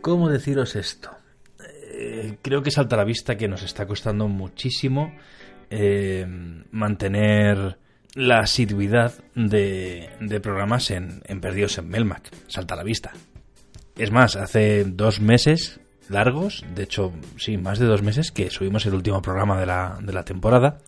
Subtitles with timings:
[0.00, 1.10] ¿Cómo deciros esto?
[1.92, 5.14] Eh, creo que salta a la vista que nos está costando muchísimo
[5.68, 6.26] eh,
[6.70, 7.76] mantener
[8.14, 12.30] la asiduidad de, de programas en, en Perdidos en Melmac.
[12.48, 13.12] Salta a la vista.
[13.96, 18.86] Es más, hace dos meses largos, de hecho, sí, más de dos meses, que subimos
[18.86, 20.78] el último programa de la, de la temporada.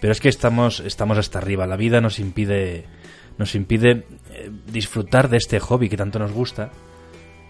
[0.00, 1.66] Pero es que estamos, estamos hasta arriba.
[1.66, 2.84] La vida nos impide,
[3.38, 6.70] nos impide eh, disfrutar de este hobby que tanto nos gusta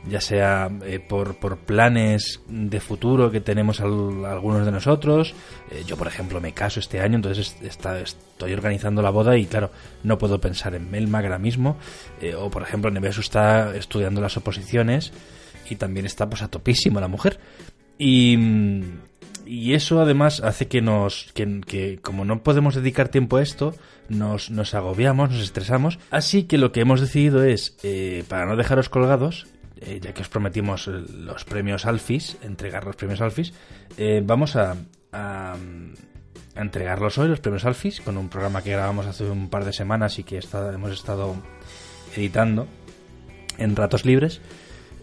[0.08, 5.34] ya sea eh, por, por, planes de futuro que tenemos al, algunos de nosotros.
[5.70, 9.46] Eh, yo, por ejemplo, me caso este año, entonces está, estoy organizando la boda y,
[9.46, 9.70] claro,
[10.04, 11.76] no puedo pensar en Melmac ahora mismo.
[12.20, 15.12] Eh, o, por ejemplo, Nevesu está estudiando las oposiciones
[15.68, 17.40] y también está pues a topísimo la mujer.
[17.98, 18.38] Y,
[19.46, 23.74] y eso además hace que nos que, que, como no podemos dedicar tiempo a esto
[24.08, 28.56] nos, nos agobiamos nos estresamos así que lo que hemos decidido es eh, para no
[28.56, 29.46] dejaros colgados
[29.80, 33.52] eh, ya que os prometimos los premios Alfis, entregar los premios Alfis,
[33.98, 34.74] eh, vamos a,
[36.54, 40.18] entregarlos hoy, los premios Alfis, con un programa que grabamos hace un par de semanas
[40.18, 40.40] y que
[40.74, 41.36] hemos estado
[42.14, 42.66] editando
[43.58, 44.40] en ratos libres.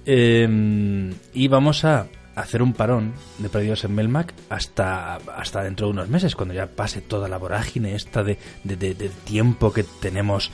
[0.05, 5.93] Eh, y vamos a hacer un parón de perdidos en Melmac hasta, hasta dentro de
[5.93, 10.51] unos meses, cuando ya pase toda la vorágine esta de, de, de tiempo que tenemos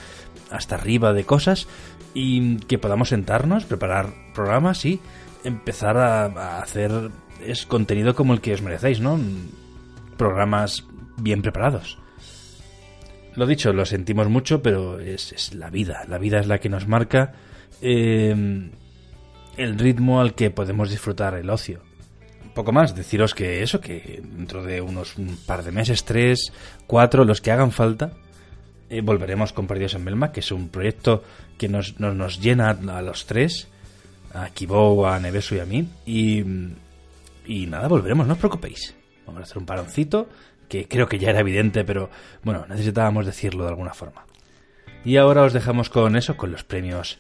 [0.52, 1.68] hasta arriba de cosas
[2.14, 5.00] y que podamos sentarnos, preparar programas y
[5.44, 6.92] empezar a, a, hacer
[7.46, 9.20] es contenido como el que os merecéis, ¿no?
[10.18, 10.86] Programas
[11.18, 11.98] bien preparados.
[13.36, 16.04] Lo dicho, lo sentimos mucho, pero es, es la vida.
[16.08, 17.34] La vida es la que nos marca
[17.82, 18.70] eh,
[19.58, 21.82] el ritmo al que podemos disfrutar el ocio.
[22.54, 26.52] Poco más, deciros que eso, que dentro de unos un par de meses, tres,
[26.88, 28.12] cuatro, los que hagan falta,
[28.90, 31.24] eh, volveremos con Perdidos en Melmac, que es un proyecto
[31.58, 33.68] que nos, nos, nos llena a los tres,
[34.34, 35.88] a Kibou, a Nevesu y a mí.
[36.06, 36.44] Y,
[37.46, 38.96] y nada, volveremos, no os preocupéis.
[39.26, 40.28] Vamos a hacer un paroncito,
[40.68, 42.10] que creo que ya era evidente, pero
[42.44, 44.26] bueno, necesitábamos decirlo de alguna forma.
[45.06, 47.20] Y ahora os dejamos con eso, con los premios,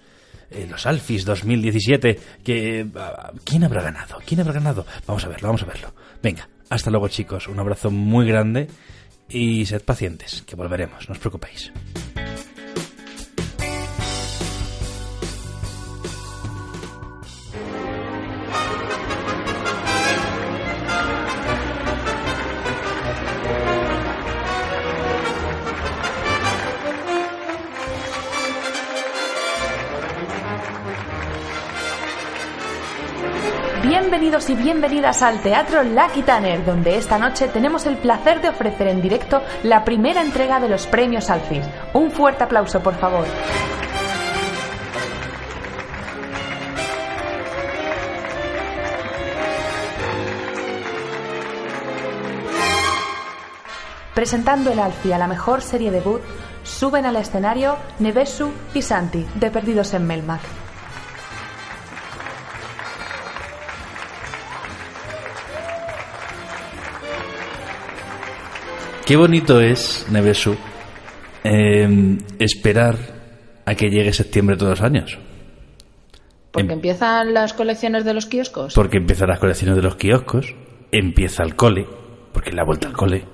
[0.52, 2.84] eh, los Alfis 2017, que...
[2.84, 4.19] Uh, ¿Quién habrá ganado?
[4.25, 4.85] ¿Quién habrá ganado?
[5.06, 5.94] Vamos a verlo, vamos a verlo.
[6.22, 8.68] Venga, hasta luego chicos, un abrazo muy grande
[9.29, 11.72] y sed pacientes, que volveremos, no os preocupéis.
[34.19, 38.88] Bienvenidos y bienvenidas al Teatro Lucky Tanner, donde esta noche tenemos el placer de ofrecer
[38.90, 41.66] en directo la primera entrega de los premios Alfis.
[41.94, 43.25] Un fuerte aplauso, por favor.
[54.13, 56.22] Presentando el Alfi a la mejor serie debut,
[56.63, 60.59] suben al escenario Nevesu y Santi, de Perdidos en Melmac.
[69.09, 70.56] Qué bonito es, Nevesu,
[71.44, 72.96] eh, esperar
[73.66, 75.18] a que llegue septiembre todos los años.
[76.52, 78.75] Porque em empiezan las colecciones de los kioscos.
[78.75, 80.53] Porque empiezan las colecciones de los kioscos,
[80.92, 81.88] empieza el cole,
[82.31, 83.25] porque la vuelta al cole.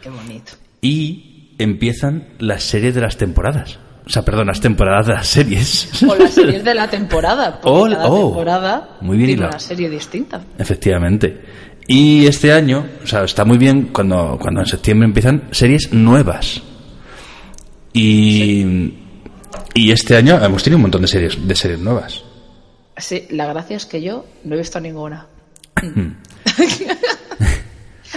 [0.00, 0.52] Qué bonito.
[0.80, 3.80] Y empiezan las series de las temporadas.
[4.06, 6.02] O sea, perdón, las temporadas de las series.
[6.04, 7.58] O las series de la temporada.
[7.64, 10.42] Oh, cada oh, temporada muy bien tiene una serie distinta.
[10.58, 11.40] Efectivamente.
[11.86, 16.62] Y este año, o sea, está muy bien cuando, cuando en septiembre empiezan series nuevas.
[17.92, 18.98] Y, sí.
[19.74, 22.24] y este año hemos tenido un montón de series, de series nuevas.
[22.96, 25.26] Sí, la gracia es que yo no he visto ninguna.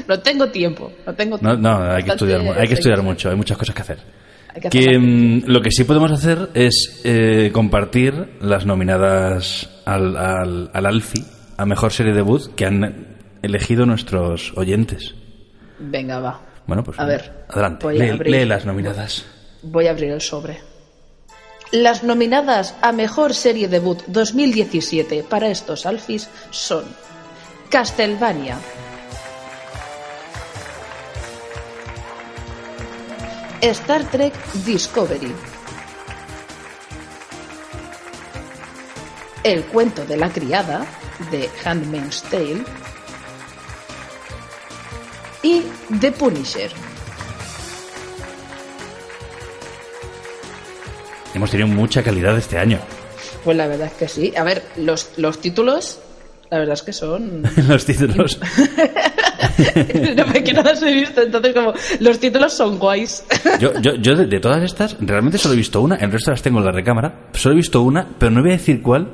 [0.07, 1.57] no tengo tiempo, no tengo tiempo.
[1.57, 3.99] No, no hay que estudiar, hay que estudiar mucho, hay muchas cosas que hacer.
[4.61, 10.71] Que, que mm, lo que sí podemos hacer es eh, compartir las nominadas al, al,
[10.73, 11.23] al Alfi
[11.57, 15.15] a mejor serie debut que han elegido nuestros oyentes.
[15.79, 16.41] Venga, va.
[16.65, 17.91] Bueno, pues a ver, adelante.
[17.93, 19.25] Lee, lee, las nominadas.
[19.63, 20.59] Voy a abrir el sobre.
[21.71, 26.85] Las nominadas a Mejor Serie Debut 2017 para estos Alfis son
[27.69, 28.57] Castlevania,
[33.61, 34.33] Star Trek
[34.65, 35.33] Discovery,
[39.43, 40.85] El cuento de la criada
[41.31, 42.63] de Handmaid's Tale
[45.43, 45.63] y
[45.99, 46.71] The Punisher.
[51.33, 52.79] Hemos tenido mucha calidad este año.
[53.43, 54.33] Pues la verdad es que sí.
[54.35, 55.99] A ver, los, los títulos,
[56.49, 57.43] la verdad es que son...
[57.67, 58.39] Los títulos.
[60.15, 63.23] no me quiero dar he visto, entonces como los títulos son guays.
[63.59, 66.41] Yo, yo, yo de, de todas estas, realmente solo he visto una, el resto las
[66.41, 67.27] tengo en la recámara.
[67.33, 69.13] Solo he visto una, pero no voy a decir cuál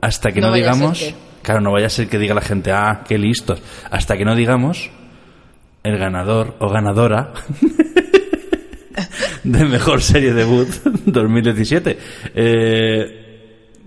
[0.00, 0.98] hasta que No digamos.
[0.98, 3.60] que- Claro, no vaya a ser que diga la gente, ah, qué listos.
[3.90, 4.90] Hasta que no digamos
[5.82, 7.32] el ganador o ganadora
[9.44, 10.68] de mejor serie debut
[11.06, 11.98] 2017.
[12.34, 12.38] Eh,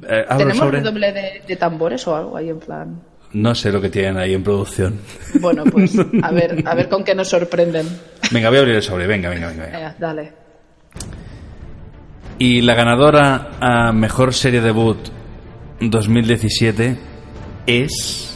[0.07, 3.01] eh, ¿Tenemos sobre- un doble de, de tambores o algo ahí en plan?
[3.33, 4.99] No sé lo que tienen ahí en producción.
[5.41, 7.85] Bueno, pues a ver, a ver con qué nos sorprenden.
[8.31, 9.07] Venga, voy a abrir el sobre.
[9.07, 9.63] Venga, venga, venga.
[9.65, 9.77] venga.
[9.77, 10.33] Venga, dale.
[12.39, 14.97] Y la ganadora a mejor serie debut
[15.81, 16.97] 2017
[17.67, 18.34] es.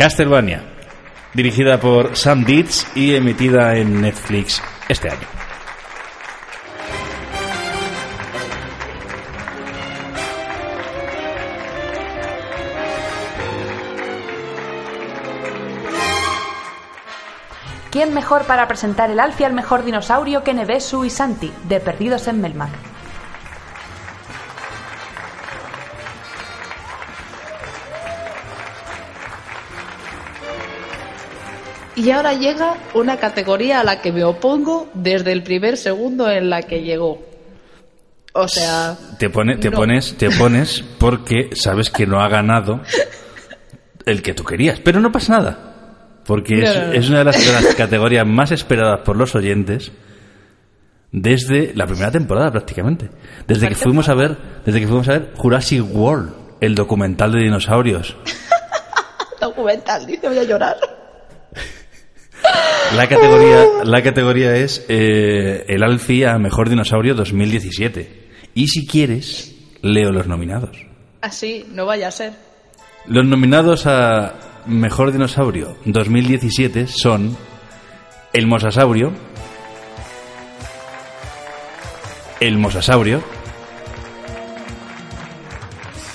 [0.00, 0.62] Castlevania,
[1.34, 5.26] dirigida por Sam Dietz y emitida en Netflix este año.
[17.90, 22.26] ¿Quién mejor para presentar el Alfie al mejor dinosaurio que Nevesu y Santi, de Perdidos
[22.26, 22.89] en Melmac?
[31.96, 36.48] Y ahora llega una categoría a la que me opongo desde el primer segundo en
[36.48, 37.22] la que llegó.
[38.32, 39.76] O sea, Te, pone, te No.
[39.76, 42.80] pones, te pones porque sabes que no ha ganado
[44.06, 44.78] el que tú querías.
[44.80, 45.58] Pero no pasa nada.
[46.24, 46.92] Porque No, no.
[46.92, 49.90] es una de las, de las categorías más esperadas por los oyentes
[51.10, 53.10] desde la primera temporada prácticamente.
[53.48, 57.40] Desde que fuimos a ver, desde que fuimos a ver Jurassic World, el documental de
[57.40, 58.16] dinosaurios.
[59.40, 60.76] documental, dice, voy a llorar.
[62.96, 68.28] La categoría, la categoría es eh, el Alfie a Mejor Dinosaurio 2017.
[68.54, 70.76] Y si quieres, leo los nominados.
[71.20, 72.32] Así, no vaya a ser.
[73.06, 74.34] Los nominados a
[74.66, 77.36] Mejor Dinosaurio 2017 son
[78.32, 79.12] el Mosasaurio,
[82.40, 83.22] el Mosasaurio,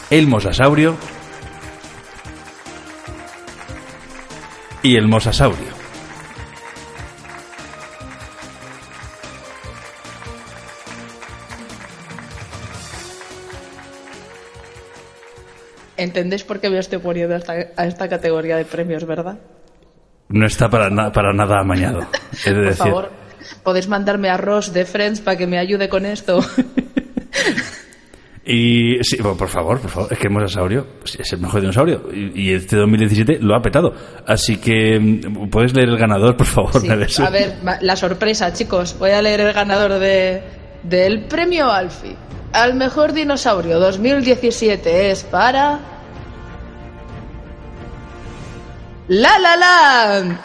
[0.09, 0.97] el Mosasaurio
[4.83, 5.74] y el Mosasaurio.
[16.05, 19.37] ¿Entendéis por qué me estoy poniendo a esta, a esta categoría de premios, verdad?
[20.29, 21.99] No está para, na- para nada amañado.
[21.99, 22.05] De
[22.53, 23.11] Por decir, favor,
[23.63, 26.39] podéis mandarme a Ross de Friends para que me ayude con esto.
[28.47, 32.43] Y sí, bueno, por favor, por favor, es que mosasaurio es el mejor dinosaurio y,
[32.49, 33.91] y este 2017 lo ha petado.
[34.27, 36.87] Así que mm, puedes leer el ganador, por favor, Sí,
[37.23, 38.95] a ver, la sorpresa, chicos.
[38.99, 40.43] Voy a leer el ganador de,
[40.83, 42.15] del premio Alfie.
[42.53, 45.79] Al mejor dinosaurio 2017 es para.
[49.07, 50.39] ¡La La Land!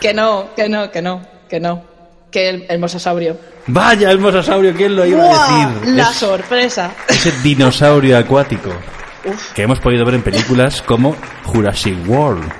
[0.00, 1.84] Que no, que no, que no, que no.
[2.30, 3.38] Que el, el mosasaurio.
[3.68, 5.94] Vaya, el mosasaurio, ¿quién lo iba a decir?
[5.94, 6.92] La Es- sorpresa.
[7.08, 8.70] ese dinosaurio acuático
[9.24, 9.52] Uf.
[9.52, 12.50] que hemos podido ver en películas como Jurassic World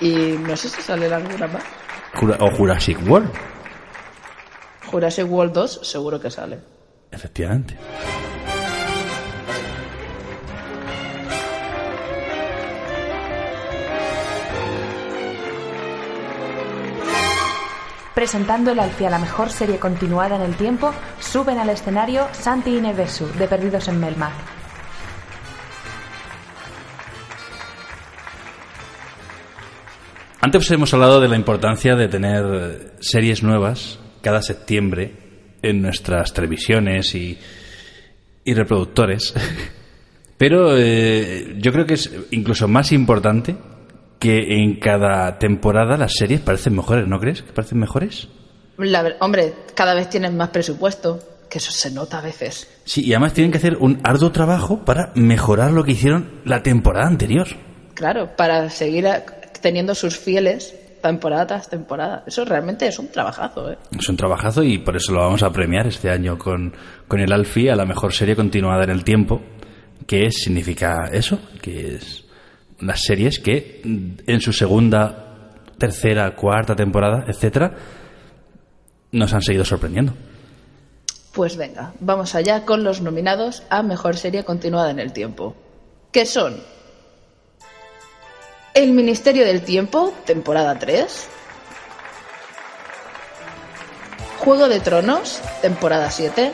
[0.00, 1.62] Y no sé si sale alguna más.
[2.14, 3.30] Jura- o Jurassic World,
[4.86, 6.58] Jurassic World 2 seguro que sale.
[7.10, 7.76] efectivamente.
[18.14, 22.76] Presentando el Alfie a la mejor serie continuada en el tiempo, suben al escenario Santi
[22.76, 24.32] y Nevesu, de Perdidos en Melmac.
[30.42, 35.14] Antes hemos hablado de la importancia de tener series nuevas cada septiembre
[35.62, 37.38] en nuestras televisiones y,
[38.44, 39.32] y reproductores.
[40.36, 43.56] Pero eh, yo creo que es incluso más importante
[44.22, 47.42] que en cada temporada las series parecen mejores, ¿no crees?
[47.42, 48.28] ¿Que parecen mejores?
[48.78, 51.18] La hombre, cada vez tienen más presupuesto,
[51.50, 52.70] que eso se nota a veces.
[52.84, 56.62] Sí, y además tienen que hacer un arduo trabajo para mejorar lo que hicieron la
[56.62, 57.48] temporada anterior.
[57.94, 59.08] Claro, para seguir
[59.60, 62.22] teniendo sus fieles temporada tras temporada.
[62.24, 63.78] Eso realmente es un trabajazo, ¿eh?
[63.98, 66.72] Es un trabajazo y por eso lo vamos a premiar este año con,
[67.08, 69.42] con el Alfie a la mejor serie continuada en el tiempo,
[70.06, 72.21] que significa eso, que es
[72.80, 73.80] las series que
[74.26, 77.74] en su segunda, tercera, cuarta temporada, etcétera,
[79.12, 80.14] nos han seguido sorprendiendo.
[81.32, 85.56] Pues venga, vamos allá con los nominados a Mejor Serie Continuada en el Tiempo.
[86.10, 86.62] Que son
[88.74, 91.28] El Ministerio del Tiempo, temporada 3.
[94.38, 96.52] Juego de Tronos, temporada 7.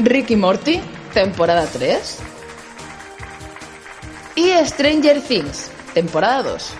[0.00, 0.80] Ricky Morty,
[1.14, 2.31] temporada 3.
[4.34, 6.74] Y Stranger Things, temporada 2.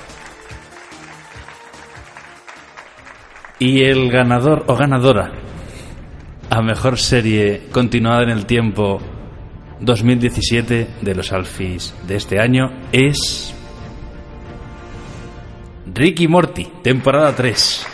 [3.59, 5.33] Y el ganador o ganadora
[6.49, 9.01] a mejor serie continuada en el tiempo
[9.81, 13.55] 2017 de los Alfis de este año es
[15.87, 17.92] Ricky Morty, temporada 3.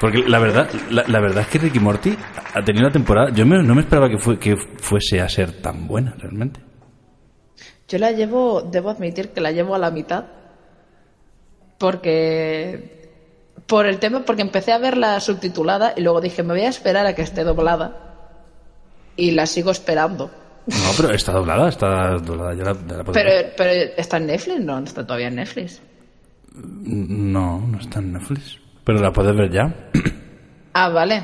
[0.00, 2.16] Porque la verdad, la, la verdad es que Ricky Morty
[2.54, 3.30] ha tenido una temporada.
[3.34, 6.58] Yo me- no me esperaba que, fue, que fuese a ser tan buena, realmente.
[7.86, 10.24] Yo la llevo, debo admitir que la llevo a la mitad.
[11.78, 12.98] Porque.
[13.66, 17.06] Por el tema, porque empecé a verla subtitulada y luego dije, me voy a esperar
[17.06, 18.16] a que esté doblada.
[19.16, 20.30] Y la sigo esperando.
[20.66, 22.54] No, pero está doblada, está doblada.
[22.54, 23.54] Ya la, ya la puedo Pero, ver.
[23.56, 25.80] pero está en Netflix, no, no está todavía en Netflix.
[26.54, 28.58] No, no está en Netflix.
[28.84, 29.74] Pero la puedes ver ya.
[30.72, 31.22] Ah, vale.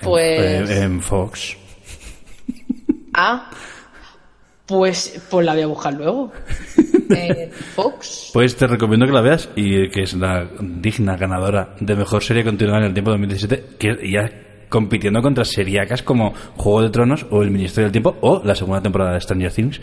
[0.00, 0.70] Pues.
[0.70, 1.56] En, en Fox.
[3.14, 3.50] Ah.
[4.66, 6.32] Pues, pues la voy a buscar luego.
[7.12, 8.30] Eh, Fox.
[8.32, 12.44] Pues te recomiendo que la veas y que es la digna ganadora de mejor serie
[12.44, 14.30] continuada en el tiempo 2017, que ya
[14.68, 18.80] compitiendo contra seriacas como Juego de Tronos o El Ministerio del Tiempo o la segunda
[18.80, 19.80] temporada de Stranger Things,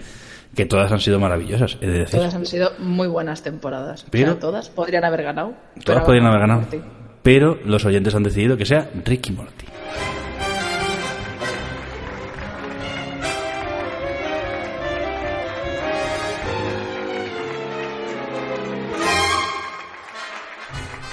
[0.57, 2.19] que todas han sido maravillosas, he de decir.
[2.19, 4.03] Todas han sido muy buenas temporadas.
[4.03, 5.53] O Pero- sea, todas podrían haber ganado.
[5.83, 6.61] Todas pero podrían haber ganado.
[6.61, 6.81] Morty.
[7.21, 9.65] Pero los oyentes han decidido que sea Ricky Morty.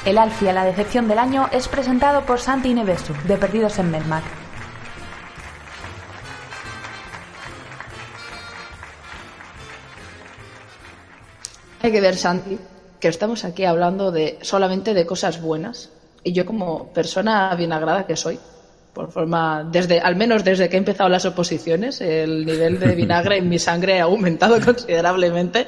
[0.04, 3.90] El Alfie a la decepción del año es presentado por Santi Nevesu, de Perdidos en
[3.90, 4.22] Melmac.
[11.84, 12.58] Hay que ver, Santi,
[13.00, 15.90] que estamos aquí hablando de solamente de cosas buenas.
[16.22, 18.38] Y yo como persona vinagrada que soy,
[18.94, 23.36] por forma, desde, al menos desde que he empezado las oposiciones, el nivel de vinagre
[23.38, 25.66] en mi sangre ha aumentado considerablemente.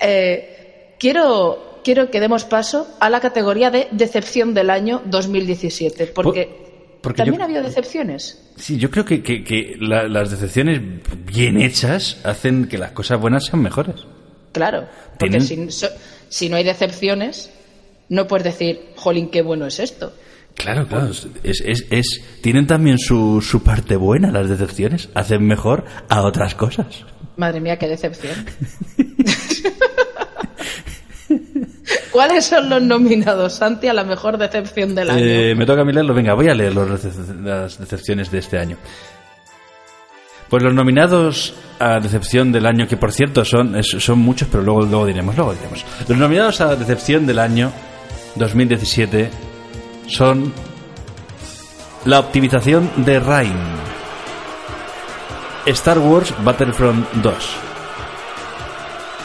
[0.00, 6.98] Eh, quiero, quiero que demos paso a la categoría de decepción del año 2017, porque,
[7.02, 8.42] porque también yo- ha habido decepciones.
[8.56, 10.80] Sí, yo creo que, que- que la- las decepciones
[11.24, 13.94] bien hechas hacen que las cosas buenas sean mejores.
[14.56, 15.90] Claro, porque si, so-
[16.28, 17.50] si no hay decepciones,
[18.08, 20.12] no puedes decir, jolín, qué bueno es esto.
[20.54, 21.10] Claro, claro.
[21.42, 25.10] Es, es, es- tienen también su, su parte buena las decepciones.
[25.14, 27.04] Hacen mejor a otras cosas.
[27.36, 28.34] Madre mía, qué decepción.
[32.10, 35.22] ¿Cuáles son los nominados, Santi, a la mejor decepción del año?
[35.24, 36.14] Eh, me toca a mí leerlo.
[36.14, 36.88] Venga, voy a leer los
[37.42, 38.78] las decepciones de este año.
[40.48, 44.82] Pues los nominados a decepción del año, que por cierto son, son muchos, pero luego,
[44.82, 45.84] luego diremos, luego diremos.
[46.08, 47.72] Los nominados a decepción del año
[48.36, 49.30] 2017
[50.06, 50.52] son
[52.04, 53.56] la optimización de Rain,
[55.66, 57.34] Star Wars Battlefront 2,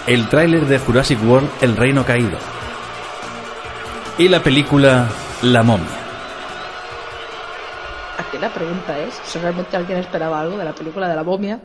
[0.07, 2.37] el tráiler de Jurassic World El Reino Caído
[4.17, 5.07] y la película
[5.43, 6.00] La Momia.
[8.41, 11.60] La pregunta es si realmente alguien esperaba algo de la película de la momia.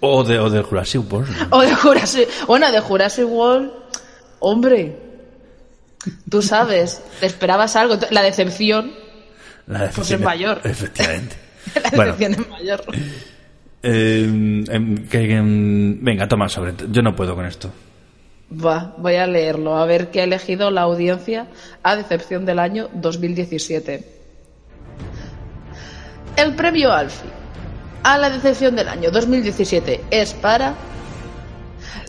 [0.00, 1.34] O de, o de Jurassic World.
[1.50, 2.28] o de Jurassic...
[2.46, 3.70] Bueno, de Jurassic World...
[4.40, 4.98] Hombre,
[6.28, 7.96] tú sabes, te esperabas algo.
[8.10, 8.92] La decepción...
[9.66, 10.60] La Pues decepción es mayor.
[10.64, 11.36] Efectivamente.
[11.82, 12.84] La Bueno, decepción es mayor.
[13.82, 14.24] eh,
[14.68, 16.74] em, que- que, em, venga, toma sobre.
[16.90, 17.70] Yo no puedo con esto.
[18.52, 21.46] Va, voy a leerlo, a ver qué ha elegido la audiencia
[21.82, 24.06] a decepción del año 2017.
[26.36, 27.30] El premio Alfie
[28.02, 30.74] a la decepción del año 2017 es para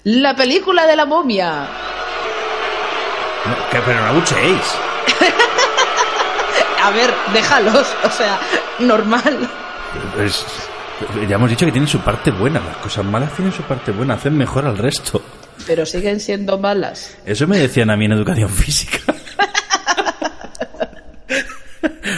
[0.03, 1.67] la película de la momia.
[3.45, 4.75] No, que- pero no abucheéis.
[6.83, 8.39] A ver, déjalos, o sea,
[8.79, 9.49] normal.
[10.15, 10.45] Pues,
[11.27, 12.59] ya hemos dicho que tienen su parte buena.
[12.59, 14.13] Las cosas malas tienen su parte buena.
[14.15, 15.21] Hacen mejor al resto.
[15.65, 17.17] Pero siguen siendo malas.
[17.25, 18.99] Eso me decían a mí en educación física.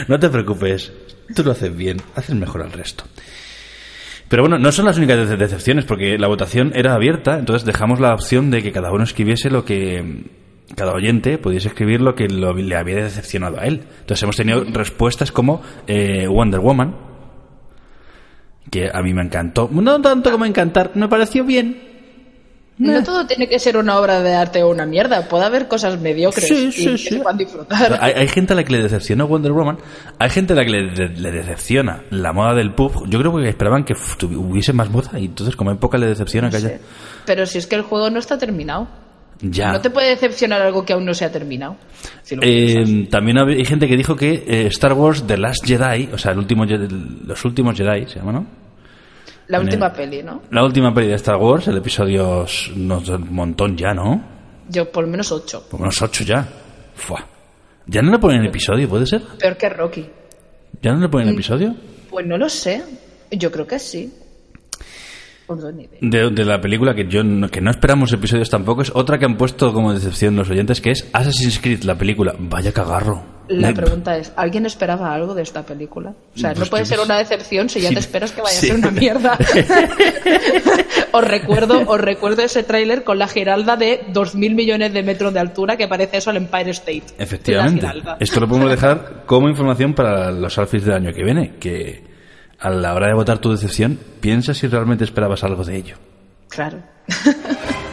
[0.08, 0.92] No te preocupes.
[1.36, 1.98] Tú lo haces bien.
[2.16, 3.04] Haces mejor al resto.
[4.30, 8.00] Pero bueno, no son las únicas de- decepciones, porque la votación era abierta, entonces dejamos
[8.00, 10.26] la opción de que cada uno escribiese lo que.
[10.76, 13.84] Cada oyente pudiese escribir lo que lo- le había decepcionado a él.
[14.02, 16.94] Entonces hemos tenido respuestas como eh, Wonder Woman,
[18.70, 19.70] que a mí me encantó.
[19.72, 21.87] No tanto como encantar, me pareció bien.
[22.80, 25.28] No todo tiene que ser una obra de arte o una mierda.
[25.28, 27.98] Puede haber cosas mediocres Sí, y sí, que se puedan disfrutar.
[28.02, 29.78] Hay, hay gente a la que le decepciona Wonder Woman,
[30.20, 33.08] hay gente a la que le, le- le decepciona la moda del pub.
[33.10, 33.94] Yo creo que esperaban que
[34.36, 36.80] hubiese más moda y entonces como hay poca le decepciona que haya...
[37.26, 38.88] Pero si es que el juego no está terminado.
[39.42, 39.72] Ya.
[39.72, 41.76] No te puede decepcionar algo que aún no se ha terminado.
[42.24, 46.18] Si Eh, también hay gente que dijo que eh, Star Wars The Last Jedi, o
[46.18, 48.46] sea, el último, los últimos Jedi, se llama, ¿no?
[49.48, 50.42] La última el- peli, ¿no?
[50.52, 54.22] La última peli de Star Wars, el episodio no, un montón ya, ¿no?
[54.70, 55.66] Yo por lo menos ocho.
[55.70, 56.46] Por unos ocho ya.
[56.96, 57.26] Fua.
[57.86, 59.22] ¿Ya no le ponen episodio, puede ser?
[59.40, 60.06] Peor que Rocky.
[60.82, 61.74] ¿Ya no le ponen episodio?
[62.10, 62.84] Pues no lo sé.
[63.32, 64.14] Yo creo que sí.
[65.48, 65.60] Pues.
[66.02, 69.26] De, de la película que yo no, que no esperamos episodios tampoco es otra que
[69.26, 73.74] han puesto como decepción los oyentes que es Assassin's Creed la película vaya cagarro La
[73.74, 76.10] pregunta es, ¿alguien esperaba algo de esta película?
[76.36, 77.94] O sea, Pues no puede yo ser una decepción si ya Sí.
[77.96, 78.68] te esperas que vaya Sí.
[78.70, 79.38] a ser una mierda.
[81.14, 85.40] os recuerdo, os recuerdo ese tráiler con la giralda de 2.000 millones de metros de
[85.40, 87.04] altura que parece eso el Empire State.
[87.18, 87.88] efectivamente
[88.20, 92.04] esto lo podemos dejar como información para los alfis del año que viene que
[92.60, 95.98] a la hora de votar tu decepción piensa si realmente esperabas algo de ello
[96.50, 96.82] Claro.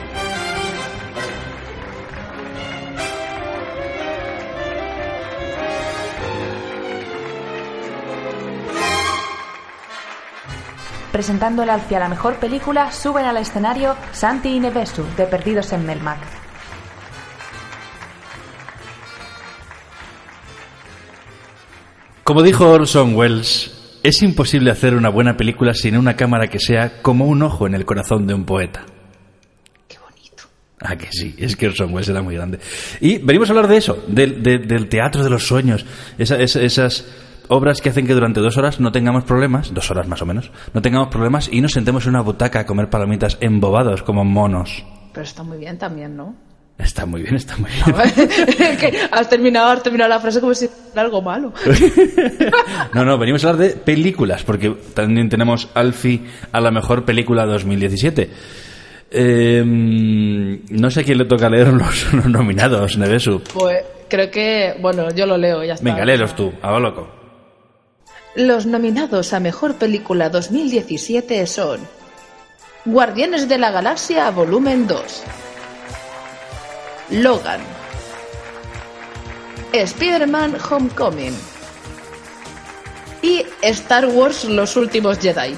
[11.12, 15.72] Presentando el Alfie a la mejor película, suben al escenario Santi y Nevesu, de Perdidos
[15.72, 16.18] en Melmac.
[22.24, 27.02] como dijo Orson Welles es imposible hacer una buena película sin una cámara que sea
[27.02, 28.84] como un ojo en el corazón de un poeta
[29.88, 30.44] Qué bonito.
[30.80, 32.60] Ah, que sí, es que Orson Welles era muy grande.
[33.00, 35.84] Y venimos a hablar de eso, del, de- del teatro de los sueños,
[36.18, 37.04] esa- esa- esas
[37.48, 40.50] obras que hacen que durante dos horas no tengamos problemas, dos horas más o menos,
[40.72, 44.84] no tengamos problemas y nos sentemos en una butaca a comer palomitas embobados como monos.
[45.12, 46.34] Pero está muy bien también, ¿no?
[46.78, 48.28] Está muy bien, está muy bien.
[48.78, 51.52] Que has terminado, has terminado la frase como si fuera algo malo.
[52.92, 56.20] No, no, venimos a hablar de películas, porque también tenemos Alfie
[56.52, 58.30] a la mejor película 2017.
[59.10, 63.42] Eh, no sé a quién le toca leer los, los nominados, Nevesu.
[63.52, 65.84] Pues creo que, bueno, yo lo leo, ya está.
[65.84, 67.08] Venga, léelos tú, a lo loco.
[68.36, 71.80] Los nominados a Mejor Película 2017 son
[72.84, 75.24] Guardianes de la Galaxia Volumen 2,
[77.10, 77.60] Logan,
[79.72, 81.34] Spider-Man Homecoming
[83.22, 85.54] y Star Wars Los Últimos Jedi.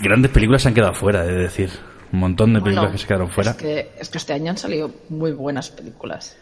[0.00, 1.70] Grandes películas se han quedado fuera, he de decir.
[2.12, 3.50] Un montón de películas Bueno, que se quedaron fuera.
[3.52, 6.36] Es que, es que este año han salido muy buenas películas.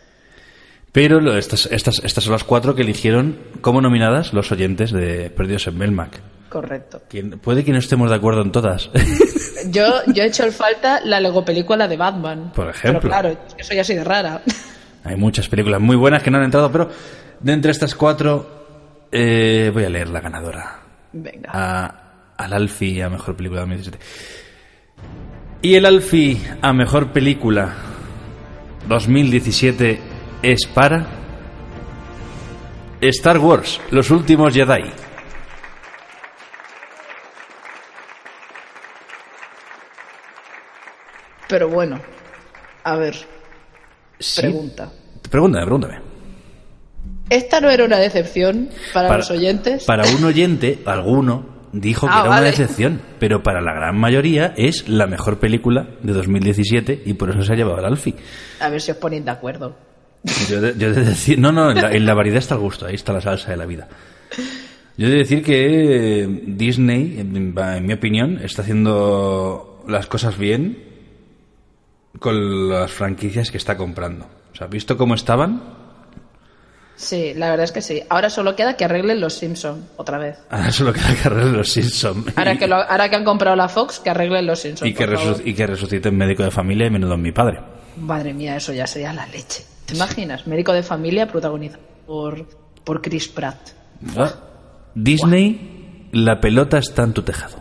[0.91, 5.31] Pero lo- estas, estas, estas son las cuatro que eligieron como nominadas los oyentes de
[5.31, 6.21] Perdidos en Melmac.
[6.53, 7.01] Correcto.
[7.41, 8.91] Puede que no estemos de acuerdo en todas.
[9.71, 12.53] Yo, yo he hecho en falta la Lego película de Batman.
[12.53, 13.01] Por ejemplo.
[13.01, 14.43] Pero claro, es que soy de rara.
[15.05, 16.91] Hay muchas películas muy buenas que no han entrado, pero
[17.41, 20.81] de entre estas cuatro eh, voy a leer la ganadora.
[21.13, 21.49] Venga.
[21.51, 24.05] a, al Alfie a mejor película de 2017.
[25.63, 27.73] Y el Alfie a mejor película
[28.89, 30.01] 2017
[30.43, 31.07] es para
[33.01, 35.12] Star Wars, los últimos Jedi.
[41.53, 42.01] Pero bueno,
[42.83, 43.15] a ver,
[44.19, 44.41] Sí.
[44.41, 44.91] pregunta.
[45.31, 45.99] Pregúntame, pregúntame.
[47.29, 49.85] ¿Esta no era una decepción para, los oyentes?
[49.85, 54.55] Para un oyente, alguno dijo que Ah, era una decepción, pero para la gran mayoría
[54.57, 58.15] es la mejor película de 2017 y por eso se ha llevado al Alfie.
[58.59, 59.77] A ver si os ponéis de acuerdo.
[60.49, 62.87] Yo de, yo de decir, no, no, en la, en la variedad está el gusto,
[62.87, 63.89] ahí está la salsa de la vida.
[64.97, 70.39] Yo he de decir que eh, Disney, en, en mi opinión, está haciendo las cosas
[70.39, 70.92] bien
[72.19, 74.27] con las franquicias que está comprando.
[74.53, 75.81] O sea, visto cómo estaban,
[76.95, 78.01] Sí, la verdad es que sí.
[78.11, 80.39] Ahora solo queda que arreglen los Simpson otra vez.
[80.51, 82.27] ahora solo queda que arreglen los Simpsons.
[82.37, 84.87] Ahora que, lo- ahora que han comprado la Fox, que arreglen los Simpson.
[84.87, 85.37] y, que por favor.
[85.39, 87.61] resu- y que resuciten médico de familia y menudo mi padre.
[87.97, 89.65] Madre mía, eso ya sería la leche.
[89.87, 90.47] ¿Te imaginas?
[90.47, 92.47] Médico de familia protagonizado por,
[92.85, 93.71] por Chris Pratt.
[94.17, 94.35] Ah,
[94.95, 97.57] Disney, la pelota está en tu tejado.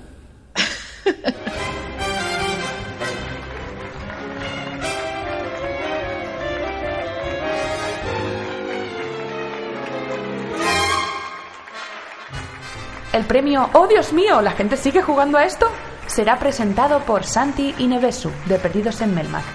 [13.14, 14.42] El premio ¡Oh Dios mío!
[14.42, 15.70] ¿La gente sigue jugando a esto?
[16.12, 19.46] será presentado por Santi y Nevesu, de Perdidos en Melmac.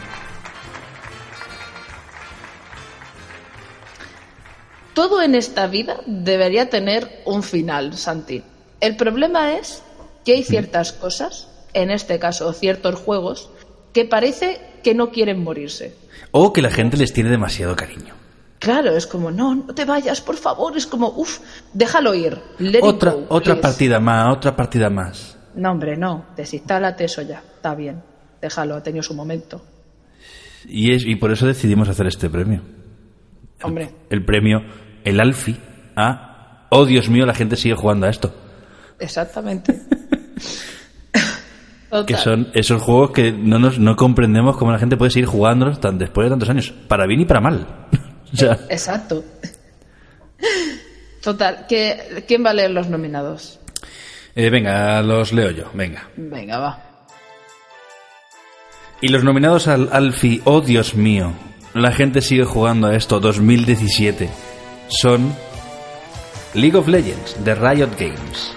[4.95, 8.43] Todo en esta vida debería tener un final, Santi.
[8.81, 9.83] El problema es
[10.25, 13.51] que hay ciertas cosas, en este caso ciertos juegos,
[13.93, 15.95] que parece que no quieren morirse.
[16.31, 18.15] O que la gente les tiene demasiado cariño.
[18.59, 20.77] Claro, es como, no, no te vayas, por favor.
[20.77, 21.41] Es como, uff,
[21.73, 22.39] déjalo ir.
[22.59, 25.37] let it Otra, go, otra partida más, otra partida más.
[25.55, 26.27] No, hombre, no.
[26.37, 27.43] Desinstálate eso ya.
[27.57, 28.03] Está bien.
[28.41, 29.63] Déjalo, ha tenido su momento.
[30.69, 32.63] Y, es, y por eso decidimos hacer este premio.
[33.63, 34.61] Hombre, El premio,
[35.05, 35.57] el Alfi,
[35.97, 36.67] a...
[36.71, 38.35] Oh, Dios mío, la gente sigue jugando a esto.
[38.99, 39.81] exactamente.
[42.07, 45.81] Que son esos juegos que no, nos, no comprendemos cómo la gente puede seguir jugándolos
[45.81, 46.75] tan, después de tantos años.
[46.89, 47.87] Para bien y para mal.
[48.37, 49.25] Sea, Exacto.
[51.23, 53.59] Total, ¿qué- ¿quién va a leer los nominados?
[54.35, 56.09] eh, venga, los leo yo, venga.
[56.17, 56.83] Venga, va.
[59.01, 61.33] Y los nominados al Alfi, oh Dios mío,
[61.75, 64.29] la gente sigue jugando a esto 2017,
[64.89, 65.35] son
[66.55, 68.53] League of Legends de Riot Games,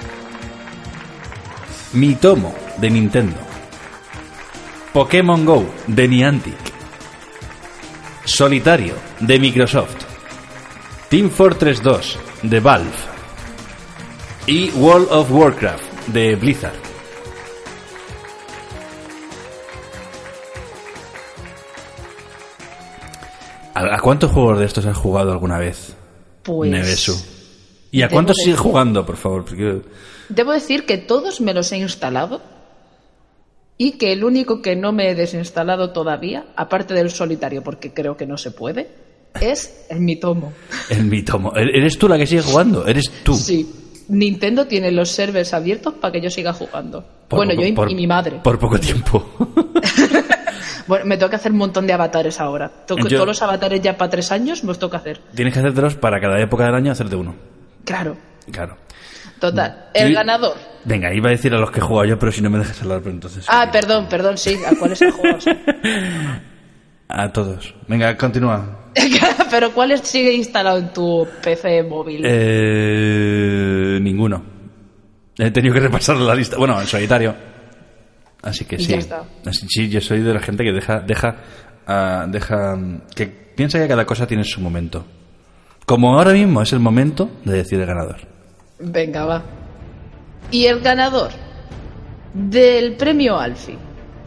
[1.94, 3.38] Mitomo de Nintendo,
[4.94, 6.58] Pokémon Go de Niantic,
[8.30, 9.96] Solitario de Microsoft,
[11.10, 12.92] Team Fortress 2 de Valve
[14.46, 16.78] y World of Warcraft de Blizzard.
[23.74, 25.96] ¿A, cuántos juegos de estos has jugado alguna vez?
[26.44, 26.70] Pues.
[26.70, 27.16] Nevesu.
[27.92, 29.46] ¿Y a cuántos sigues jugando, por favor?
[29.46, 29.82] Porque-
[30.30, 32.42] Debo decir que todos me los he instalado
[33.82, 38.16] y que el único que no me he desinstalado todavía, aparte del solitario, porque creo
[38.18, 38.90] que no se puede,
[39.40, 40.52] es el Mitomo.
[40.90, 41.54] El Mitomo.
[41.56, 42.86] ¿E- ¿Eres tú la que sigue jugando?
[42.86, 43.34] ¿Eres tú?
[43.36, 43.68] Sí.
[44.10, 47.06] Nintendo tiene los servers abiertos para que yo siga jugando.
[47.28, 48.40] Por bueno, yo y, por- y mi madre.
[48.44, 49.24] Por poco tiempo.
[50.88, 52.72] Bueno, me toca hacer un montón de avatares ahora.
[52.88, 55.22] Toco- Yo- Todos los avatares ya para tres años me los toca hacer.
[55.36, 57.36] Tienes que hacértelos para cada época del año hacerte uno.
[57.86, 58.18] Claro.
[58.52, 58.78] Claro.
[59.40, 59.90] Total.
[59.94, 60.56] El ganador.
[60.84, 62.82] Venga, iba a decir a los que he jugado yo, pero si no me dejas
[62.82, 63.46] hablar, pero entonces...
[63.48, 64.58] Ah, perdón, perdón, sí.
[64.66, 65.38] ¿A cuáles he jugado?
[67.08, 67.74] A todos.
[67.88, 68.92] Venga, continúa.
[69.50, 72.22] Pero ¿cuáles sigue instalado en tu PC móvil?
[72.24, 74.44] Eh, ninguno.
[75.38, 76.58] He tenido que repasar la lista.
[76.58, 77.36] Bueno, en solitario.
[78.44, 78.92] Así que Y sí.
[78.92, 79.24] ya está.
[79.46, 81.36] Así- sí, yo soy de la gente que deja, deja,
[81.88, 85.04] ah, deja, mm, que piensa que cada cosa tiene su momento.
[85.88, 88.18] Como ahora mismo es el momento de decir el ganador.
[88.80, 89.44] Venga, va.
[90.52, 91.32] Y el ganador
[92.34, 93.78] del premio Alfie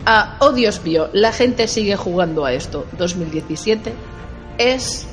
[0.05, 3.93] a Oh Dios mío, la gente sigue jugando a esto 2017
[4.59, 5.07] es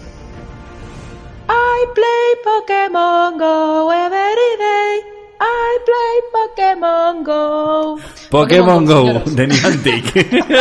[1.47, 5.01] I play Pokémon Go every day.
[5.41, 7.97] I play Pokémon Go.
[8.29, 10.13] Pokémon Go de Niantic.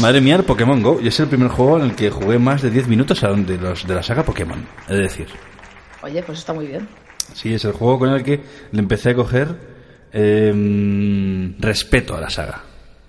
[0.00, 1.00] Madre mía, el Pokémon Go.
[1.02, 3.58] Y es el primer juego en el que jugué más de 10 minutos a de,
[3.58, 4.64] los, de la saga Pokémon.
[4.88, 5.26] Es decir,
[6.02, 6.88] Oye, pues está muy bien.
[7.34, 8.40] sí, es el juego con el que
[8.72, 9.48] le empecé a coger
[10.12, 12.62] em, respeto a la saga.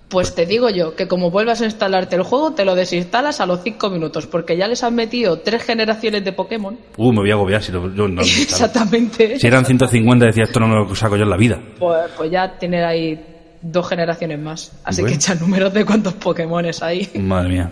[0.08, 3.46] Pues te digo yo que como vuelvas a instalarte el juego, te lo desinstalas a
[3.46, 6.76] los 5 minutos, porque ya les han metido tres generaciones de Pokémon.
[6.98, 8.22] Uh, me voy a agobiar si lo, yo no lo.
[8.22, 9.38] Exactamente.
[9.38, 11.58] Si eran 150 decía esto no me lo saco yo en la vida.
[11.78, 13.18] Pues, pues ya tiene ahí
[13.62, 14.72] dos generaciones más.
[14.84, 15.12] Así Bueno.
[15.12, 17.10] que echa números de cuántos Pokémones hay.
[17.14, 17.70] Madre mía.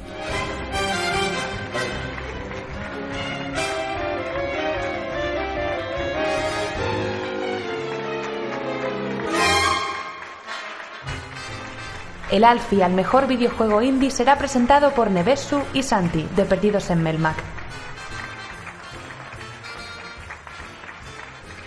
[12.31, 17.03] El Alfie al mejor videojuego indie será presentado por Nevesu y Santi, de Perdidos en
[17.03, 17.37] Melmac.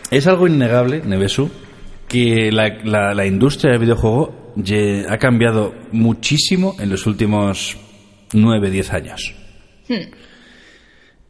[0.10, 1.52] Es algo innegable, Nevesu,
[2.14, 4.54] que la, la- la industria del videojuego
[5.10, 7.76] ha cambiado muchísimo en los últimos
[8.34, 9.34] 9-10 años.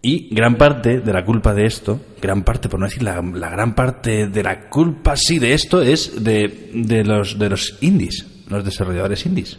[0.01, 3.49] Y gran parte de la culpa de esto, gran parte, por no decir la, la
[3.49, 8.43] gran parte de la culpa sí de esto, es de, de los, de los indies,
[8.49, 9.57] los desarrolladores indies.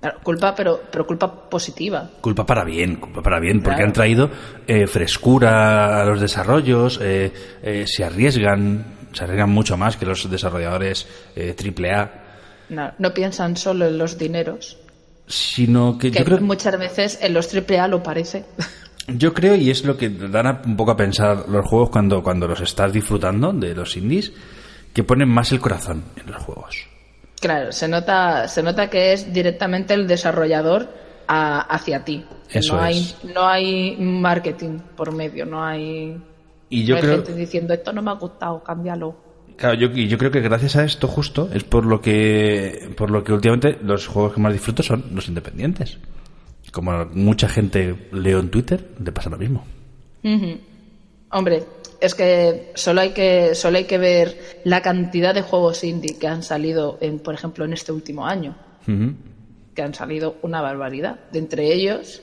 [0.00, 2.08] Claro, culpa, pero, pero culpa positiva.
[2.20, 3.86] Culpa para bien, culpa para bien, porque Claro.
[3.88, 4.30] han traído
[4.68, 7.32] eh, frescura a los desarrollos, eh,
[7.64, 12.10] eh, se arriesgan, se arriesgan mucho más que los desarrolladores eh, AAA,
[12.70, 14.78] No, no piensan solo en los dineros,
[15.26, 18.44] sino que que yo creo, muchas veces en los AAA lo parece.
[19.08, 22.22] yo creo, y es lo que dan a- un poco a pensar los juegos cuando,
[22.22, 24.32] cuando los estás disfrutando de los indies,
[24.92, 26.76] que ponen más el corazón en los juegos.
[27.40, 30.88] Claro, se nota, se nota que es directamente el desarrollador
[31.26, 32.24] a- hacia ti.
[32.50, 33.16] Eso no hay, es.
[33.34, 36.16] no hay marketing por medio, no hay
[36.74, 39.14] Y yo Hay creo, gente diciendo, esto no me ha gustado, cámbialo.
[39.58, 43.10] claro, yo, y yo creo que gracias a esto justo es por lo que por
[43.10, 45.98] lo que últimamente los juegos que más disfruto son los independientes.
[46.72, 49.66] Como mucha gente leo en Twitter, le pasa lo mismo.
[51.30, 51.62] Hombre,
[52.00, 56.28] es que solo hay que solo hay que ver la cantidad de juegos indie que
[56.28, 58.56] han salido, en, por ejemplo, en este último año,
[59.74, 61.20] que han salido una barbaridad.
[61.30, 62.22] De entre ellos,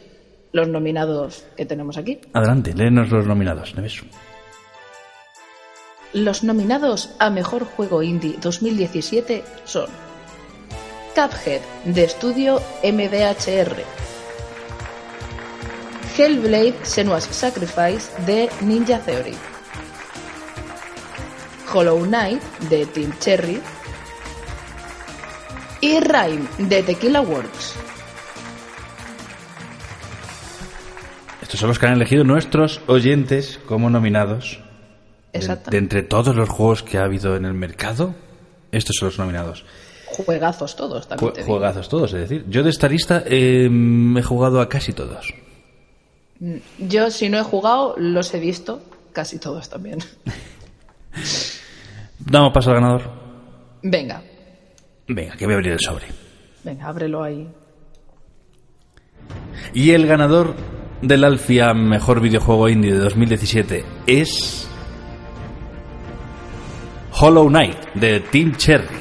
[0.54, 2.20] los nominados que tenemos aquí.
[2.34, 4.04] Adelante, léenos los nominados, Neves.
[6.13, 9.88] Los nominados a Mejor Juego Indie 2017 son
[11.13, 13.84] Cuphead, de estudio MDHR,
[16.17, 19.36] Hellblade Senua's Sacrifice, de Ninja Theory,
[21.72, 23.62] Hollow Knight, de Team Cherry,
[25.82, 27.76] y Rhyme, de Tequila Works.
[31.43, 34.60] Estos son los que han elegido nuestros oyentes como nominados.
[35.34, 35.70] De, Exacto.
[35.72, 38.15] de entre todos los juegos que ha habido en el mercado,
[38.72, 39.63] estos son los nominados.
[40.08, 42.46] Juegazos todos, también Jue- juegazos todos, es decir.
[42.50, 43.70] Yo de esta lista eh,
[44.18, 45.32] he jugado a casi todos.
[46.80, 48.82] Yo, si no he jugado, los he visto,
[49.13, 50.00] casi todos también.
[52.20, 53.02] Damos paso al ganador.
[53.84, 54.22] Venga,
[55.08, 56.06] Venga, que voy a abrir el sobre.
[56.63, 57.48] venga, ábrelo ahí.
[59.74, 60.54] Y el ganador
[61.02, 64.68] del Alfia Mejor Videojuego Indie de 2017 es...
[67.19, 68.97] Hollow Knight, de Team Cherry.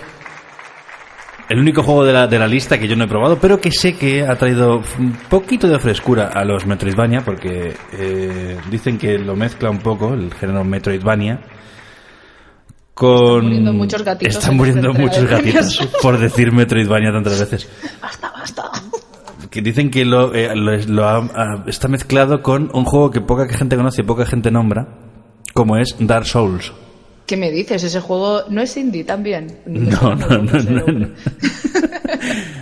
[1.48, 3.72] El único juego de la, de la lista que yo no he probado, pero que
[3.72, 9.18] sé que ha traído un poquito de frescura a los Metroidvania, porque eh, dicen que
[9.18, 11.40] lo mezcla un poco, el género Metroidvania,
[12.92, 13.44] con...
[13.44, 17.68] muriendo muchos gatitos Están en muriendo muchos gatitos por decir Metroidvania tantas veces
[18.02, 18.70] Basta, basta.
[19.50, 23.10] que dicen que lo, eh, lo es- lo ha- ha- está mezclado con un juego
[23.10, 24.88] que poca gente conoce y poca gente nombra,
[25.54, 26.72] como es Dark Souls.
[27.28, 27.84] ¿Qué me dices?
[27.84, 29.58] Ese juego no es indie también.
[29.66, 31.08] No, no, no, no.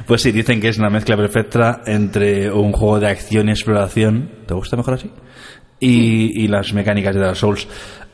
[0.07, 4.31] Pues sí, dicen que es una mezcla perfecta entre un juego de acción y exploración,
[4.46, 5.11] ¿te gusta mejor así?
[5.81, 7.66] Y, y las mecánicas de Dark Souls.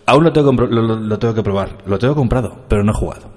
[0.06, 2.82] Aún lo tengo, que compro- lo, lo- lo tengo que probar, lo tengo comprado, pero
[2.82, 3.30] no he jugado.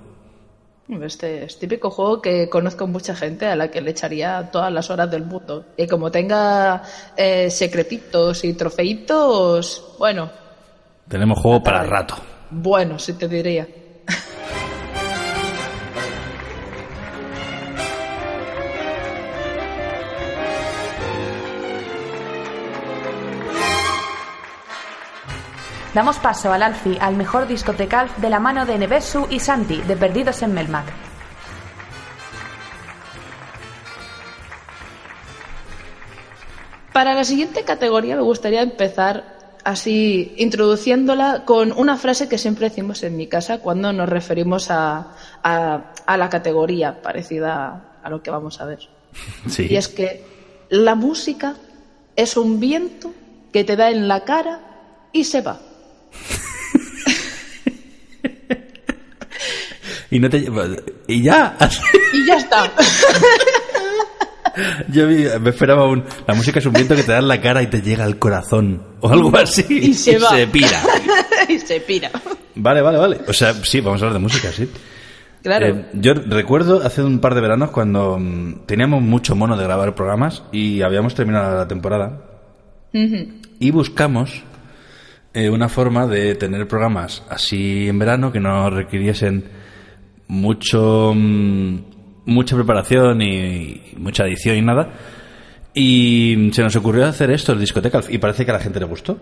[1.04, 4.90] Este es típico juego que conozco mucha gente a la que le echaría todas las
[4.90, 5.66] horas del mundo.
[5.78, 6.82] Y como tenga
[7.18, 10.30] eh, secretitos y trofeitos, bueno,
[11.10, 12.16] Tenemos juego para rato.
[12.50, 13.68] Bueno, sí te diría.
[25.96, 29.96] Damos paso al Alfi, al mejor discotecal de la mano de Nevesu y Santi, de
[29.96, 30.84] Perdidos en Melmac.
[36.92, 39.35] Para la siguiente categoría me gustaría empezar
[39.66, 45.08] así introduciéndola con una frase que siempre decimos en mi casa cuando nos referimos a,
[45.44, 48.80] a- a la categoría parecida a lo que vamos a ver.
[49.50, 49.68] Sí.
[49.70, 50.24] Y es que
[50.70, 51.56] la música
[52.16, 53.12] es un viento
[53.52, 54.62] que te da en la cara
[55.12, 55.60] y se va.
[60.12, 60.38] Y no te
[61.08, 61.58] y ya.
[62.14, 62.72] Y ya está.
[64.90, 66.04] Yo me esperaba un.
[66.28, 68.18] La música es un viento que te da en la cara y te llega al
[68.20, 68.82] corazón.
[69.02, 69.66] O algo así.
[69.70, 70.32] Y se va.
[70.52, 70.82] pira.
[71.50, 72.12] y se pira.
[72.56, 73.20] Vale, vale, vale.
[73.28, 74.70] O sea, sí, vamos a hablar de música, sí.
[75.44, 75.68] Claro.
[75.68, 79.94] Eh, yo recuerdo hace un par de veranos cuando mm, teníamos mucho mono de grabar
[79.94, 82.22] programas y habíamos terminado la temporada.
[83.60, 84.44] Y buscamos
[85.34, 89.44] eh, una forma de tener programas así en verano que no requiriesen
[90.28, 91.95] mucho mm,
[92.26, 94.90] mucha preparación y, y mucha edición y nada.
[95.74, 98.86] Y se nos ocurrió hacer esto, el discoteca, y parece que a la gente le
[98.86, 99.18] gustó.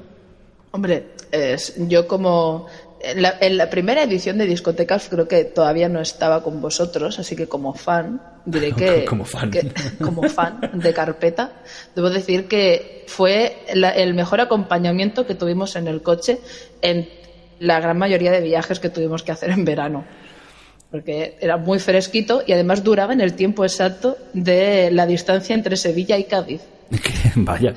[0.71, 2.67] Hombre, es, yo como
[3.01, 7.19] en la, en la primera edición de Discotecas creo que todavía no estaba con vosotros,
[7.19, 9.51] así que como fan diré que Como fan.
[9.51, 11.51] que- como fan de carpeta
[11.95, 16.39] debo decir que fue la- el mejor acompañamiento que tuvimos en el coche
[16.81, 17.07] en
[17.59, 20.05] la gran mayoría de viajes que tuvimos que hacer en verano.
[20.93, 25.75] Porque era muy fresquito y además duraba en el tiempo exacto de la distancia entre
[25.75, 26.61] Sevilla y Cádiz.
[27.35, 27.73] Vaya.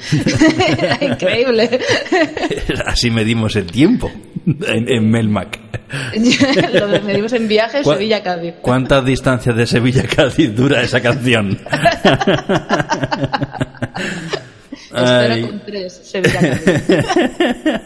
[0.78, 1.80] Era increíble.
[2.84, 4.12] Así medimos el tiempo
[4.46, 5.58] en, en Melmac.
[6.74, 8.54] Lo medimos en viaje ¿Cuá- Sevilla-Cádiz.
[8.60, 11.58] ¿Cuántas distancias de Sevilla a Cádiz dura esa canción?
[14.92, 15.42] Ay.
[15.42, 17.80] 0,3 Sevilla-Cádiz.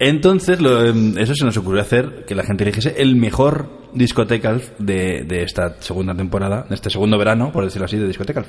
[0.00, 4.62] Entonces, lo, em, eso se nos ocurrió hacer que la gente eligiese el mejor discotecal
[4.78, 8.46] de, de esta segunda temporada, de este segundo verano, por decirlo así, de discotecal.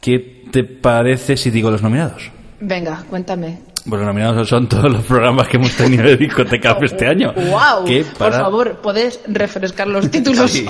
[0.00, 2.30] ¿Qué te parece si digo los nominados?
[2.60, 3.60] Venga, cuéntame.
[3.86, 7.32] Bueno, nominados son todos los programas que hemos tenido de discoteca este año.
[7.36, 7.84] ¡Wow!
[7.86, 10.50] Que Por favor, ¿puedes refrescar los títulos?
[10.50, 10.66] Sí,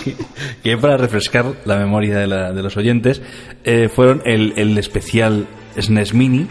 [0.62, 3.22] que para refrescar la memoria de, la- de los oyentes,
[3.64, 5.46] eh, fueron el, el especial
[5.78, 6.48] SNES Mini,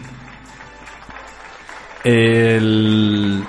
[2.03, 3.43] el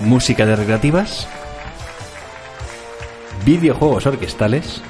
[0.00, 1.28] música de recreativas,
[3.44, 4.82] videojuegos orquestales,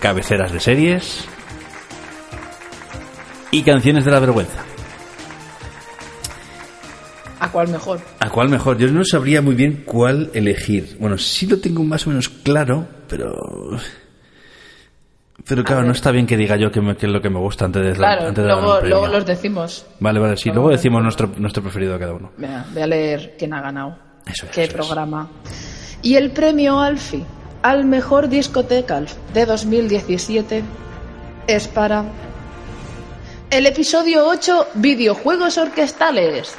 [0.00, 1.24] cabeceras de series
[3.50, 4.64] y canciones de la vergüenza.
[7.40, 8.00] ¿A cuál mejor?
[8.20, 8.78] ¿A cuál mejor?
[8.78, 10.96] Yo no sabría muy bien cuál elegir.
[10.98, 13.32] Bueno, sí lo tengo más o menos claro, pero...
[15.46, 17.38] Pero claro, no está bien que diga yo que, me- que es lo que me
[17.38, 18.98] gusta antes de, Claro, antes de dar luego, premio.
[19.00, 19.84] luego los decimos.
[20.00, 20.50] Vale, vale, sí.
[20.50, 22.30] Luego decimos nuestro, nuestro preferido a cada uno.
[22.38, 23.98] Mira, voy a leer quién ha ganado.
[24.26, 24.86] Eso es, Qué eso es.
[24.86, 25.28] programa.
[26.02, 27.24] Y el premio Alfie
[27.62, 29.02] al mejor discoteca
[29.34, 30.62] de 2017
[31.46, 32.04] es para
[33.50, 36.54] el episodio 8 Videojuegos Orquestales.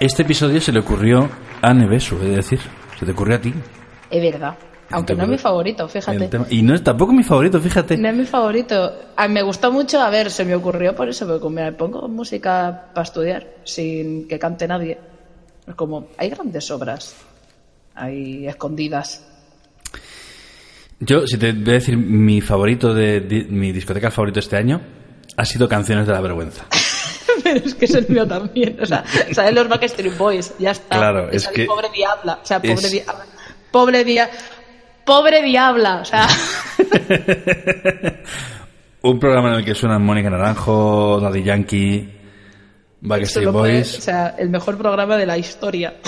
[0.00, 1.28] Este episodio se le ocurrió
[1.62, 2.60] a Nevesu, es decir,
[2.98, 3.54] se te ocurrió a ti.
[4.10, 4.54] Es verdad.
[4.90, 6.30] Aunque no es mi favorito, fíjate.
[6.50, 7.96] Y no es tampoco mi favorito, fíjate.
[7.96, 8.92] No es mi favorito.
[9.16, 12.06] A mí me gustó mucho, a ver, se me ocurrió por eso, porque me pongo
[12.08, 14.98] música para estudiar sin que cante nadie.
[15.66, 17.14] Es como, hay grandes obras
[17.94, 19.24] ahí escondidas.
[21.00, 24.80] Yo, si te voy a decir mi favorito de, di- mi discoteca favorito este año,
[25.36, 26.64] ha sido Canciones de la Vergüenza.
[27.42, 28.78] Pero es que es el mío también.
[28.80, 30.54] O sea, ¿sabes los Backstreet Boys?
[30.58, 30.96] Ya está.
[30.96, 32.38] Claro, Es es que- Pobre diabla.
[32.42, 33.26] O sea, pobre es- diabla.
[33.70, 34.30] Pobre dia...
[35.04, 35.96] Pobre diabla.
[36.00, 36.26] O sea,
[39.02, 42.10] Un programa en el que suenan Mónica Naranjo, Daddy Yankee,
[43.02, 43.98] Backstreet fue, Boys.
[43.98, 45.94] o sea, el mejor programa de la historia.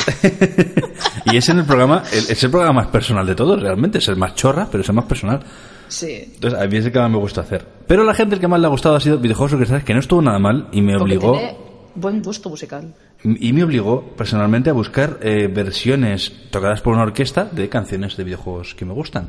[1.28, 3.98] Y es en el programa, el- es el programa más personal de todos, realmente.
[3.98, 5.40] Es el más chorra, pero es el más personal.
[5.88, 6.30] Sí.
[6.34, 7.66] Entonces, a mí es el que más me gusta hacer.
[7.88, 9.98] Pero la gente el que más le ha gustado ha sido videojuegos orquestales, que no
[9.98, 11.56] estuvo nada mal y me Porque obligó, tiene
[11.96, 12.94] buen gusto musical.
[13.24, 18.24] Y me obligó personalmente a buscar eh, versiones tocadas por una orquesta de canciones de
[18.24, 19.28] videojuegos que me gustan.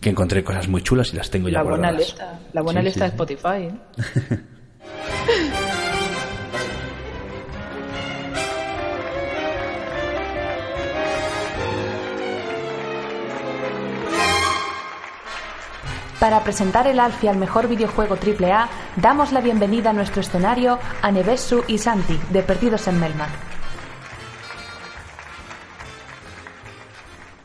[0.00, 1.98] Que encontré cosas muy chulas y las tengo ya La buena guardadas.
[2.06, 2.40] lista.
[2.52, 3.16] La buena Sí, lista sí, de.
[3.34, 3.68] Spotify.
[4.32, 4.38] ¿eh?
[16.20, 21.12] Para presentar el Alfie al mejor videojuego AAA, damos la bienvenida a nuestro escenario a
[21.12, 23.28] Nevesu y Santi, de Perdidos en Melmac.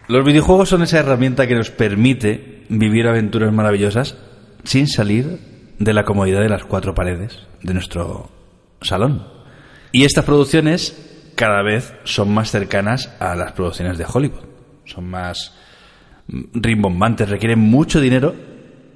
[0.07, 4.15] Los videojuegos son esa herramienta que nos permite vivir aventuras maravillosas
[4.63, 5.39] sin salir
[5.77, 8.29] de la comodidad de las cuatro paredes de nuestro
[8.81, 9.27] salón.
[9.91, 14.45] Y estas producciones cada vez son más cercanas a las producciones de Hollywood.
[14.85, 15.57] Son más
[16.27, 18.50] mm, rimbombantes, requieren mucho dinero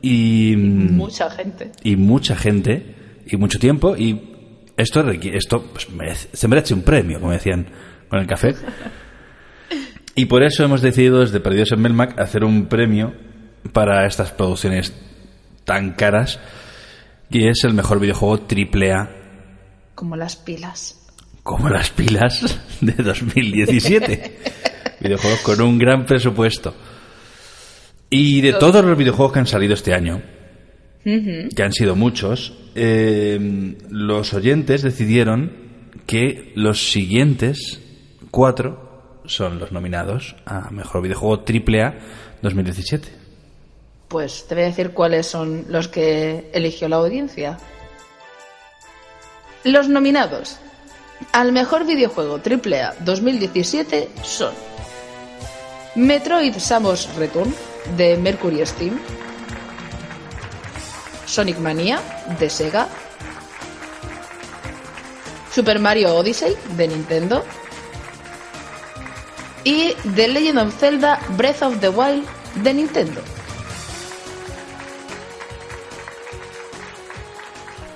[0.08, 1.72] y, mm, Mucha gente.
[1.84, 4.22] y mucha gente y mucho tiempo y
[4.78, 7.66] esto esto pues, merece- se merece un premio como decían
[8.10, 8.54] con el café
[10.16, 13.14] y por eso hemos decidido desde Perdidos en Melmac hacer un premio
[13.74, 14.94] para estas producciones
[15.64, 16.40] tan caras
[17.30, 19.10] y es el mejor videojuego triple A
[19.96, 21.02] Como las pilas.
[21.44, 24.38] como las pilas de 2017
[25.00, 26.76] videojuegos con un gran presupuesto
[28.10, 30.22] y de todos los videojuegos que han salido este año
[31.06, 35.52] que han sido muchos, eh, los oyentes decidieron
[36.08, 37.80] que los siguientes
[38.32, 41.94] cuatro son los nominados a Mejor Videojuego AAA
[42.42, 43.08] 2017.
[44.08, 47.58] Pues te voy a decir cuáles son los que eligió la audiencia.
[49.64, 50.58] Los nominados
[51.34, 54.54] al mejor videojuego AAA 2017 son
[55.96, 57.54] Metroid Samus Return
[57.96, 59.00] de Mercury Steam,
[61.26, 62.02] Sonic Mania
[62.38, 62.88] de Sega,
[65.52, 67.46] Super Mario Odyssey de Nintendo.
[69.64, 72.26] Y The Legend of Zelda Breath of the Wild
[72.62, 73.35] de Nintendo.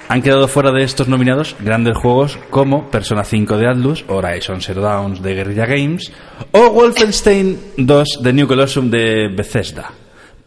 [0.10, 4.82] Han quedado fuera de estos nominados grandes juegos como Persona 5 de Atlus, Horizon Zero
[4.82, 6.12] Dawn de Guerrilla Games
[6.52, 9.92] o Wolfenstein 2 de New Colosseum de Bethesda.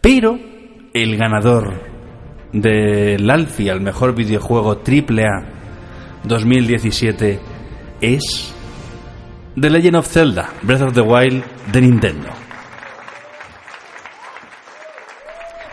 [0.01, 0.37] Pero
[0.93, 1.81] el ganador
[2.53, 5.45] del Alfie al mejor videojuego AAA
[6.25, 7.39] 2017
[8.01, 8.53] es
[9.61, 12.31] The Legend of Zelda Breath of the Wild de Nintendo.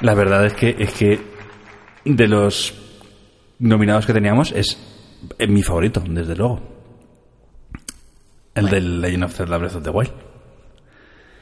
[0.01, 1.19] La verdad es que es que
[2.05, 2.88] de los
[3.59, 4.77] nominados que teníamos es
[5.37, 6.59] eh, mi favorito, desde luego.
[8.55, 10.11] El del Legend of Zelda Breath of the Wild.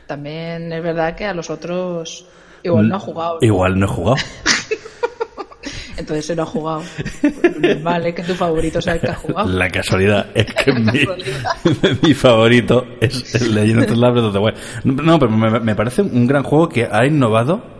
[0.07, 2.28] También es verdad que a los otros
[2.63, 3.38] igual no ha jugado.
[3.41, 4.18] Igual no he jugado.
[5.97, 6.84] Entonces se lo ha jugado.
[7.59, 9.49] Pues vale, que tu favorito sea el que ha jugado.
[9.49, 10.72] La casualidad es que
[12.03, 14.57] mi, favorito es el Legend of Zelda Breath of the Wild.
[14.84, 17.76] No, pero me, me parece un gran juego que ha innovado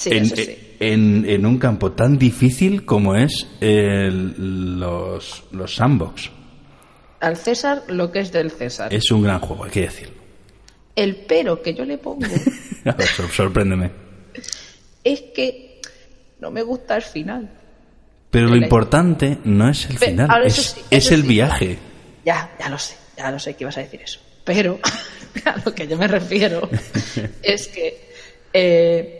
[0.00, 0.58] Sí, en, sí.
[0.80, 6.30] en- en un campo tan difícil como es el- los, los sandbox.
[7.20, 8.94] Al César lo que es del César.
[8.94, 10.14] Es un gran juego, hay que decirlo.
[10.96, 12.24] El pero que yo le pongo
[12.86, 13.90] A ver, sor- sorpréndeme.
[15.04, 15.80] es que
[16.40, 17.50] no me gusta el final.
[18.30, 21.76] Pero lo importante no es el final, es, sí, es el viaje.
[22.24, 24.18] Ya, ya lo sé, ya lo sé que ibas a decir eso.
[24.44, 24.78] Pero
[25.44, 26.70] a lo que yo me refiero
[27.42, 28.08] es que
[28.54, 29.19] eh,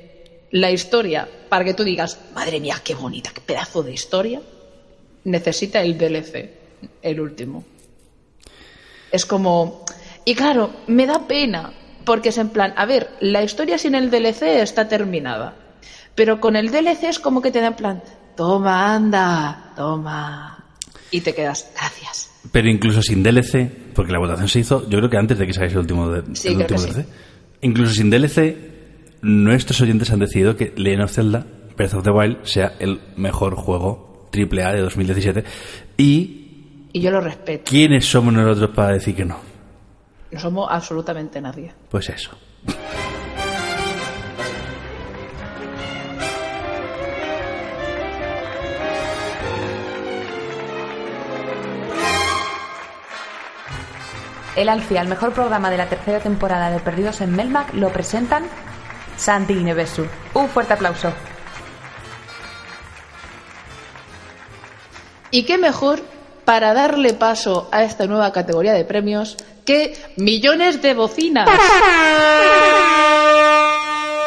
[0.50, 4.40] la historia, para que tú digas, madre mía, qué bonita, qué pedazo de historia,
[5.24, 6.50] necesita el DLC,
[7.02, 7.64] el último.
[9.12, 9.84] Es como...
[10.24, 11.72] Y claro, me da pena,
[12.04, 15.56] porque es en plan, a ver, la historia sin el DLC está terminada,
[16.14, 18.02] pero con el DLC es como que te da en plan,
[18.36, 20.64] toma, anda, toma.
[21.10, 22.30] Y te quedas, gracias.
[22.52, 25.52] Pero incluso sin DLC, porque la votación se hizo, yo creo que antes de que
[25.52, 26.92] saliese el último, de- Sí, el último que sí.
[26.94, 27.06] DLC.
[27.62, 28.69] Incluso sin DLC,
[29.22, 31.46] nuestros oyentes han decidido que Legend of Zelda
[31.76, 35.44] Breath of the Wild sea el mejor juego AAA de 2017.
[35.96, 37.64] ¿Y Y yo lo respeto.
[37.68, 39.38] quiénes somos nosotros para decir que no?
[40.30, 41.72] No somos absolutamente nadie.
[41.90, 42.36] Pues eso.
[54.56, 58.44] El Alfia, el mejor programa de la tercera temporada de Perdidos en Melmac, lo presentan
[59.20, 60.06] Santi y Nevesu.
[60.34, 61.12] Un fuerte aplauso.
[65.30, 66.00] ¿Y qué mejor
[66.44, 71.48] para darle paso a esta nueva categoría de premios que millones de bocinas?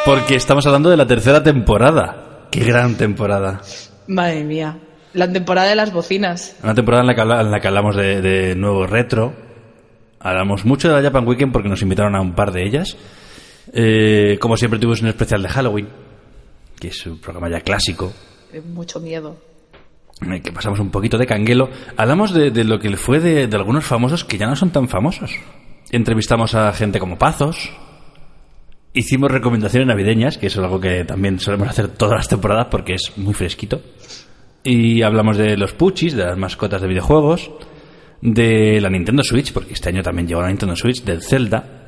[0.05, 2.47] Porque estamos hablando de la tercera temporada.
[2.51, 3.61] ¡Qué gran temporada!
[4.07, 4.77] Madre mía,
[5.13, 6.55] la temporada de las bocinas.
[6.63, 9.33] Una temporada en la que, habla- en la que hablamos de, de nuevo retro.
[10.19, 12.95] Hablamos mucho de la Japan Weekend porque nos invitaron a un par de ellas.
[13.71, 15.87] Eh, como siempre tuvimos un especial de Halloween,
[16.79, 18.11] que es un programa ya clásico,
[18.51, 19.37] Eh, Mucho miedo.
[20.21, 21.69] en el que pasamos un poquito de canguelo.
[21.97, 24.69] Hablamos de, de lo que le fue de, de algunos famosos que ya no son
[24.71, 25.31] tan famosos.
[25.91, 27.71] Entrevistamos a gente como Pazos.
[28.93, 32.93] Hicimos recomendaciones navideñas, que eso es algo que también solemos hacer todas las temporadas porque
[32.93, 33.81] es muy fresquito.
[34.63, 37.51] Y hablamos de los Puchis, de las mascotas de videojuegos,
[38.21, 41.82] de la Nintendo Switch, porque este año también llegó la Nintendo Switch, del Zelda.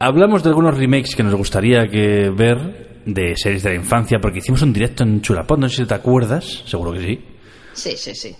[0.00, 4.38] Hablamos de algunos remakes que nos gustaría que ver de series de la infancia, porque
[4.38, 7.24] hicimos un directo en Chulapot, no sé si te acuerdas, seguro que sí.
[7.72, 8.36] Sí, sí, sí.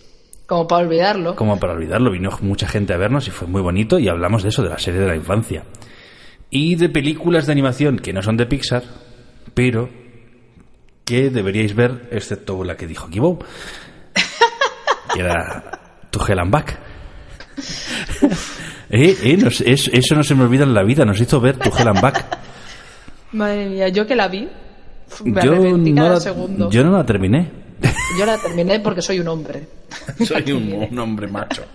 [0.47, 1.35] Como para olvidarlo.
[1.35, 4.51] Como para olvidarlo, vino mucha gente a vernos y fue muy bonito y hablamos de
[4.51, 5.65] eso, de la serie de la infancia.
[6.49, 8.85] Y de películas de animación que no son de Pixar,
[9.53, 9.89] pero
[11.05, 13.39] que deberíais ver, excepto la que dijo Kibo,
[15.13, 16.79] que era Tu Hell and Back.
[18.91, 21.57] Eh, eh, nos- es- eso no se me olvida en la vida, nos hizo ver
[21.59, 22.25] Tu Hell and Back.
[23.33, 24.49] Madre mía, yo que la vi,
[25.25, 26.71] me Yo arrepentí no, la, segundo.
[26.71, 27.51] yo no la terminé.
[28.19, 29.69] Yo la terminé porque soy un hombre.
[30.27, 31.63] Soy un, un hombre macho.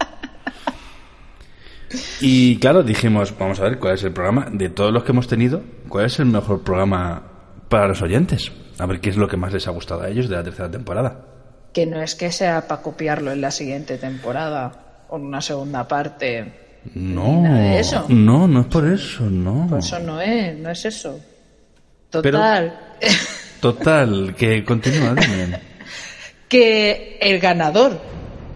[2.21, 5.27] Y claro, dijimos, vamos a ver cuál es el programa de todos los que hemos
[5.27, 7.21] tenido, cuál es el mejor programa
[7.69, 8.51] para los oyentes.
[8.79, 10.71] A ver qué es lo que más les ha gustado a ellos de la tercera
[10.71, 11.25] temporada.
[11.71, 15.87] Que no es que sea para copiarlo en la siguiente temporada o en una segunda
[15.87, 16.61] parte.
[16.95, 18.05] No, eso.
[18.09, 19.77] no, no es por eso, no.
[19.77, 21.19] Eso no es, no es eso.
[22.11, 22.79] Pero- Total.
[23.61, 25.15] Total, que continúa.
[25.15, 25.59] dime.
[26.49, 27.99] que el ganador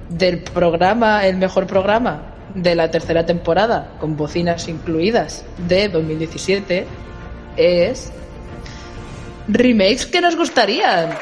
[0.10, 6.86] del programa, el mejor programa de la tercera temporada, con bocinas incluidas, de 2017,
[7.56, 8.12] es
[9.48, 11.12] remakes que nos gustarían.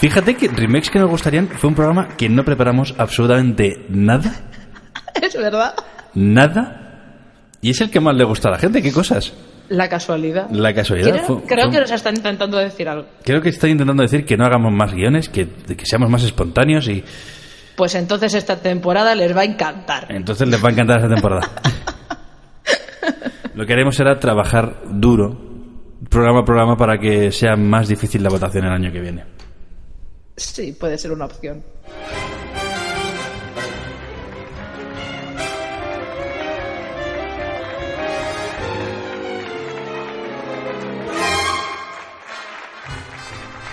[0.00, 4.32] Fíjate que remakes que nos gustarían fue un programa que no preparamos absolutamente nada,
[5.22, 5.74] Es verdad.
[6.14, 7.10] nada,
[7.60, 8.80] y es el que más le gusta a la gente.
[8.80, 9.32] ¿Qué cosas?
[9.68, 10.48] La casualidad.
[10.50, 11.10] La casualidad.
[11.10, 13.06] Creo, fue- creo fue- que nos están intentando decir algo.
[13.24, 16.88] Creo que están intentando decir que no hagamos más guiones, que, que seamos más espontáneos
[16.88, 17.02] y
[17.76, 20.06] Pues entonces esta temporada les va a encantar.
[20.10, 21.50] entonces les va a encantar esta temporada.
[23.54, 25.36] Lo que haremos será trabajar duro,
[26.08, 29.24] programa a programa, para que sea más difícil la votación el año que viene.
[30.38, 31.62] Sí, puede ser una opción.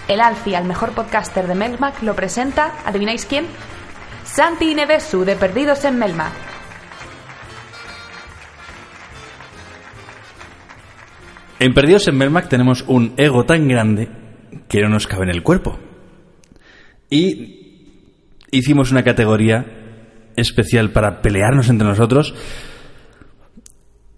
[0.08, 3.46] El Alfia, el mejor podcaster de Melmac, lo presenta, ¿adivináis quién?
[4.24, 6.34] Santi Nevesu, de Perdidos en Melmac.
[11.60, 14.10] En Perdidos en Melmac tenemos un ego tan grande
[14.68, 15.80] que no nos cabe en el cuerpo.
[17.10, 17.92] Y
[18.52, 19.66] hicimos una categoría
[20.36, 22.34] especial para pelearnos entre nosotros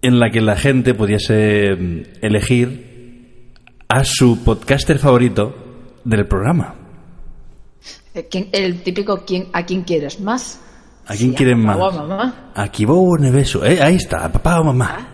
[0.02, 3.54] en la que la gente pudiese mm, elegir
[3.88, 5.54] a su podcaster favorito
[6.04, 6.74] del programa.
[8.14, 10.60] Eh, ¿quién- El típico quién, ¿a quién quieres más?
[11.06, 11.76] ¿A quién Sí, quieren más?
[11.76, 12.52] papá o a mamá.
[12.54, 13.64] A o Nevesu.
[13.64, 15.08] Eh, ahí está, papá o mamá.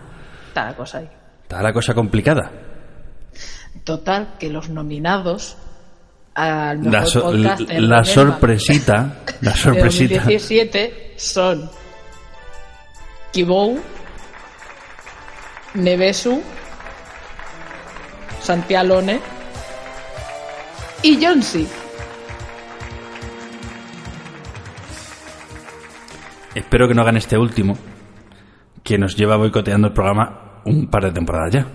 [0.49, 1.09] Está la cosa ahí.
[1.43, 2.51] Está la cosa complicada.
[3.83, 5.57] Total, que los nominados
[6.35, 10.15] al mejor La, so- podcast la- en la Melmac sorpresita, la de sorpresita.
[10.15, 11.69] 2017 son
[13.31, 13.79] Kibou,
[15.75, 16.41] Nevesu,
[18.41, 19.19] Santialone
[21.03, 21.67] y Jonsi.
[26.53, 27.77] Espero que no hagan este último,
[28.83, 31.67] que nos lleva boicoteando el programa un par de temporadas ya.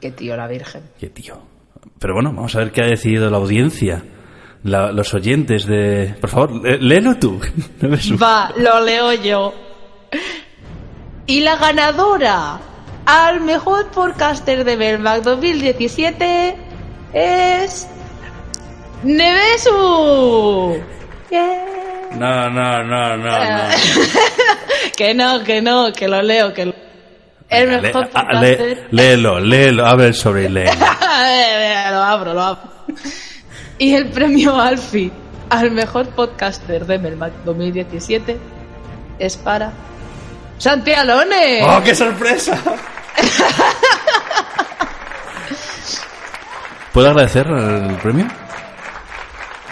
[0.00, 0.82] Que tío la virgen.
[0.98, 1.40] Qué tío.
[1.98, 4.02] Pero bueno, vamos a ver qué ha decidido la audiencia,
[4.62, 6.14] la- los oyentes de...
[6.20, 7.40] Por favor, lé- léelo tú.
[8.22, 9.54] Va, lo leo yo.
[11.26, 12.58] Y la ganadora
[13.06, 16.56] al mejor podcaster de Belmac 2017
[17.12, 17.88] es.
[19.04, 20.78] ¡Nevesu!
[21.30, 21.64] Yeah.
[22.18, 23.64] No, no, no, no, no.
[24.96, 26.74] Que no, que no, que lo leo, que lo...
[27.48, 28.88] El Venga, mejor lé- podcaster.
[28.90, 30.72] léelo, léelo, abre el sobre y léelo.
[31.90, 32.62] lo abro, lo abro.
[33.78, 35.10] Y el premio Alfie
[35.50, 38.36] al mejor podcaster de Melmac 2017
[39.18, 39.72] es para.
[40.58, 41.60] ¡Santi Alone!
[41.62, 42.58] ¡Oh, qué sorpresa!
[46.92, 48.26] ¿Puedo agradecer el premio?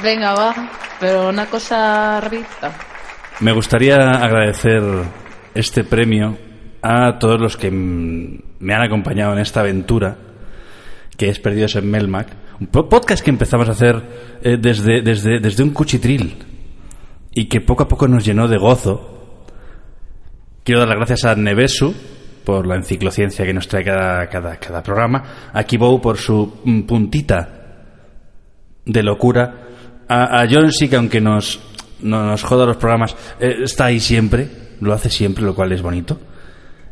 [0.02, 0.54] Venga, va.
[1.00, 2.70] Pero una cosa rita.
[3.40, 4.82] Me gustaría agradecer
[5.54, 6.36] este premio
[6.86, 10.16] a todos los que me han acompañado en esta aventura
[11.16, 12.28] que es Perdidos en Melmac.
[12.60, 14.02] Un po- podcast que empezamos a hacer
[14.42, 16.34] eh, desde, desde, desde un cuchitril
[17.32, 19.44] y que poco a poco nos llenó de gozo.
[20.62, 21.94] Quiero dar las gracias a Nevesu
[22.44, 27.48] por la enciclociencia que nos trae cada, cada, cada programa, a Kibou por su puntita
[28.84, 29.54] de locura.
[30.08, 31.60] A, a John sí que aunque nos,
[32.02, 34.48] no nos joda los programas, eh, está ahí siempre,
[34.80, 36.18] lo hace siempre, lo cual es bonito.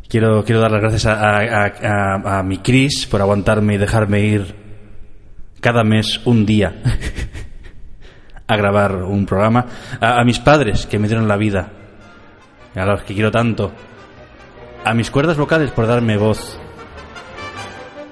[0.08, 4.54] Quiero, quiero dar las gracias a, a, a- mi Chris por aguantarme y dejarme ir
[5.60, 6.74] cada mes un día
[8.46, 9.64] a grabar un programa.
[10.00, 11.70] A, mis padres que me dieron la vida,
[12.74, 13.72] a los que quiero tanto.
[14.84, 16.58] A mis cuerdas vocales por darme voz.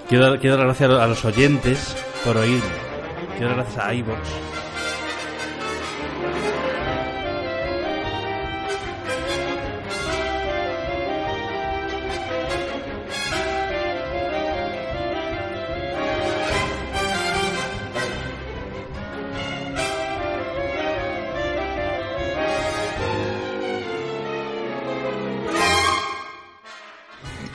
[0.08, 2.60] Quiero, quiero dar las gracias a los oyentes por oírme.
[3.36, 4.18] Quiero dar gracias a iVoox.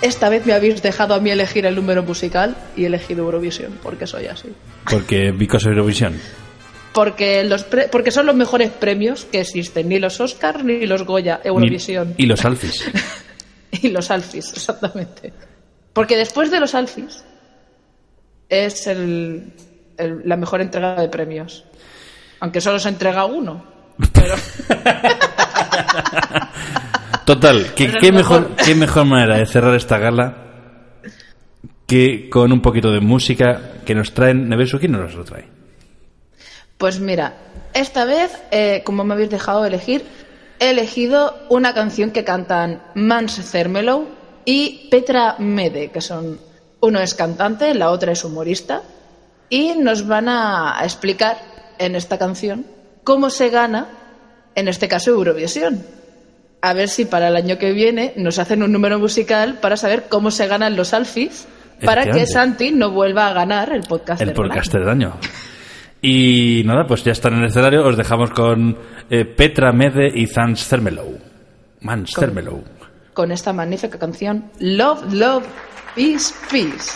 [0.06, 3.80] Esta vez me habéis dejado a mí elegir el número musical y he elegido Eurovisión,
[3.82, 4.50] porque soy así.
[4.90, 6.20] Porque Vicos Eurovisión.
[6.94, 11.04] Porque, los pre- porque son los mejores premios que existen, ni los Oscars ni los
[11.04, 12.14] Goya, Eurovisión.
[12.18, 12.86] Y los Alfis.
[13.82, 15.34] Y los Alfis, exactamente.
[15.92, 17.26] Porque después de los Alfis
[18.48, 19.52] es el,
[19.98, 21.66] el- la mejor entrega de premios.
[22.40, 23.66] Aunque solo se entrega uno.
[24.14, 24.36] Pero
[27.26, 30.46] Total, que, qué, mejor, qué mejor manera de cerrar esta gala
[31.88, 34.48] que con un poquito de música que nos traen.
[34.48, 35.46] Nevesu, ¿quién nos lo trae?
[36.78, 37.34] Pues mira,
[37.74, 40.04] esta vez, eh, como me habéis dejado elegir,
[40.60, 44.08] he elegido una canción que cantan Mans Cermelo
[44.46, 46.40] y Petra Mede, que son
[46.82, 48.84] uno es cantante, la otra es humorista,
[49.50, 51.38] y nos van a explicar
[51.80, 52.66] en esta canción
[53.04, 53.88] cómo se gana,
[54.54, 55.84] en este caso, Eurovisión.
[56.68, 60.06] A ver si para el año que viene nos hacen un número musical para saber
[60.10, 61.48] cómo se ganan los alfis,
[61.84, 62.26] para que.
[62.26, 64.22] Santi no vuelva a ganar el podcast.
[64.22, 64.48] El del año.
[64.48, 65.14] podcaster del año.
[66.02, 67.86] Y nada, pues ya están en el escenario.
[67.86, 68.78] Os dejamos con
[69.10, 71.18] eh, Petra Mede y Zans Cermelow.
[71.82, 72.64] Mans Con-
[73.14, 75.46] con esta magnífica canción Love, Love,
[75.96, 76.92] Peace, Peace.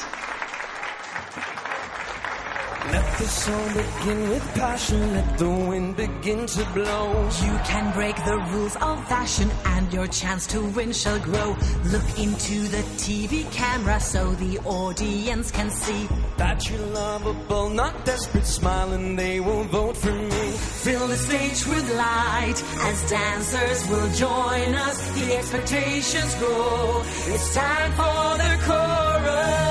[2.91, 7.29] Let the song begin with passion, let the wind begin to blow.
[7.45, 11.55] You can break the rules of fashion and your chance to win shall grow.
[11.93, 16.09] Look into the TV camera so the audience can see.
[16.37, 20.51] That you're lovable, not desperate, smiling, they will vote for me.
[20.83, 24.97] Fill the stage with light as dancers will join us.
[25.11, 27.03] The expectations grow.
[27.33, 29.68] It's time for the chorus.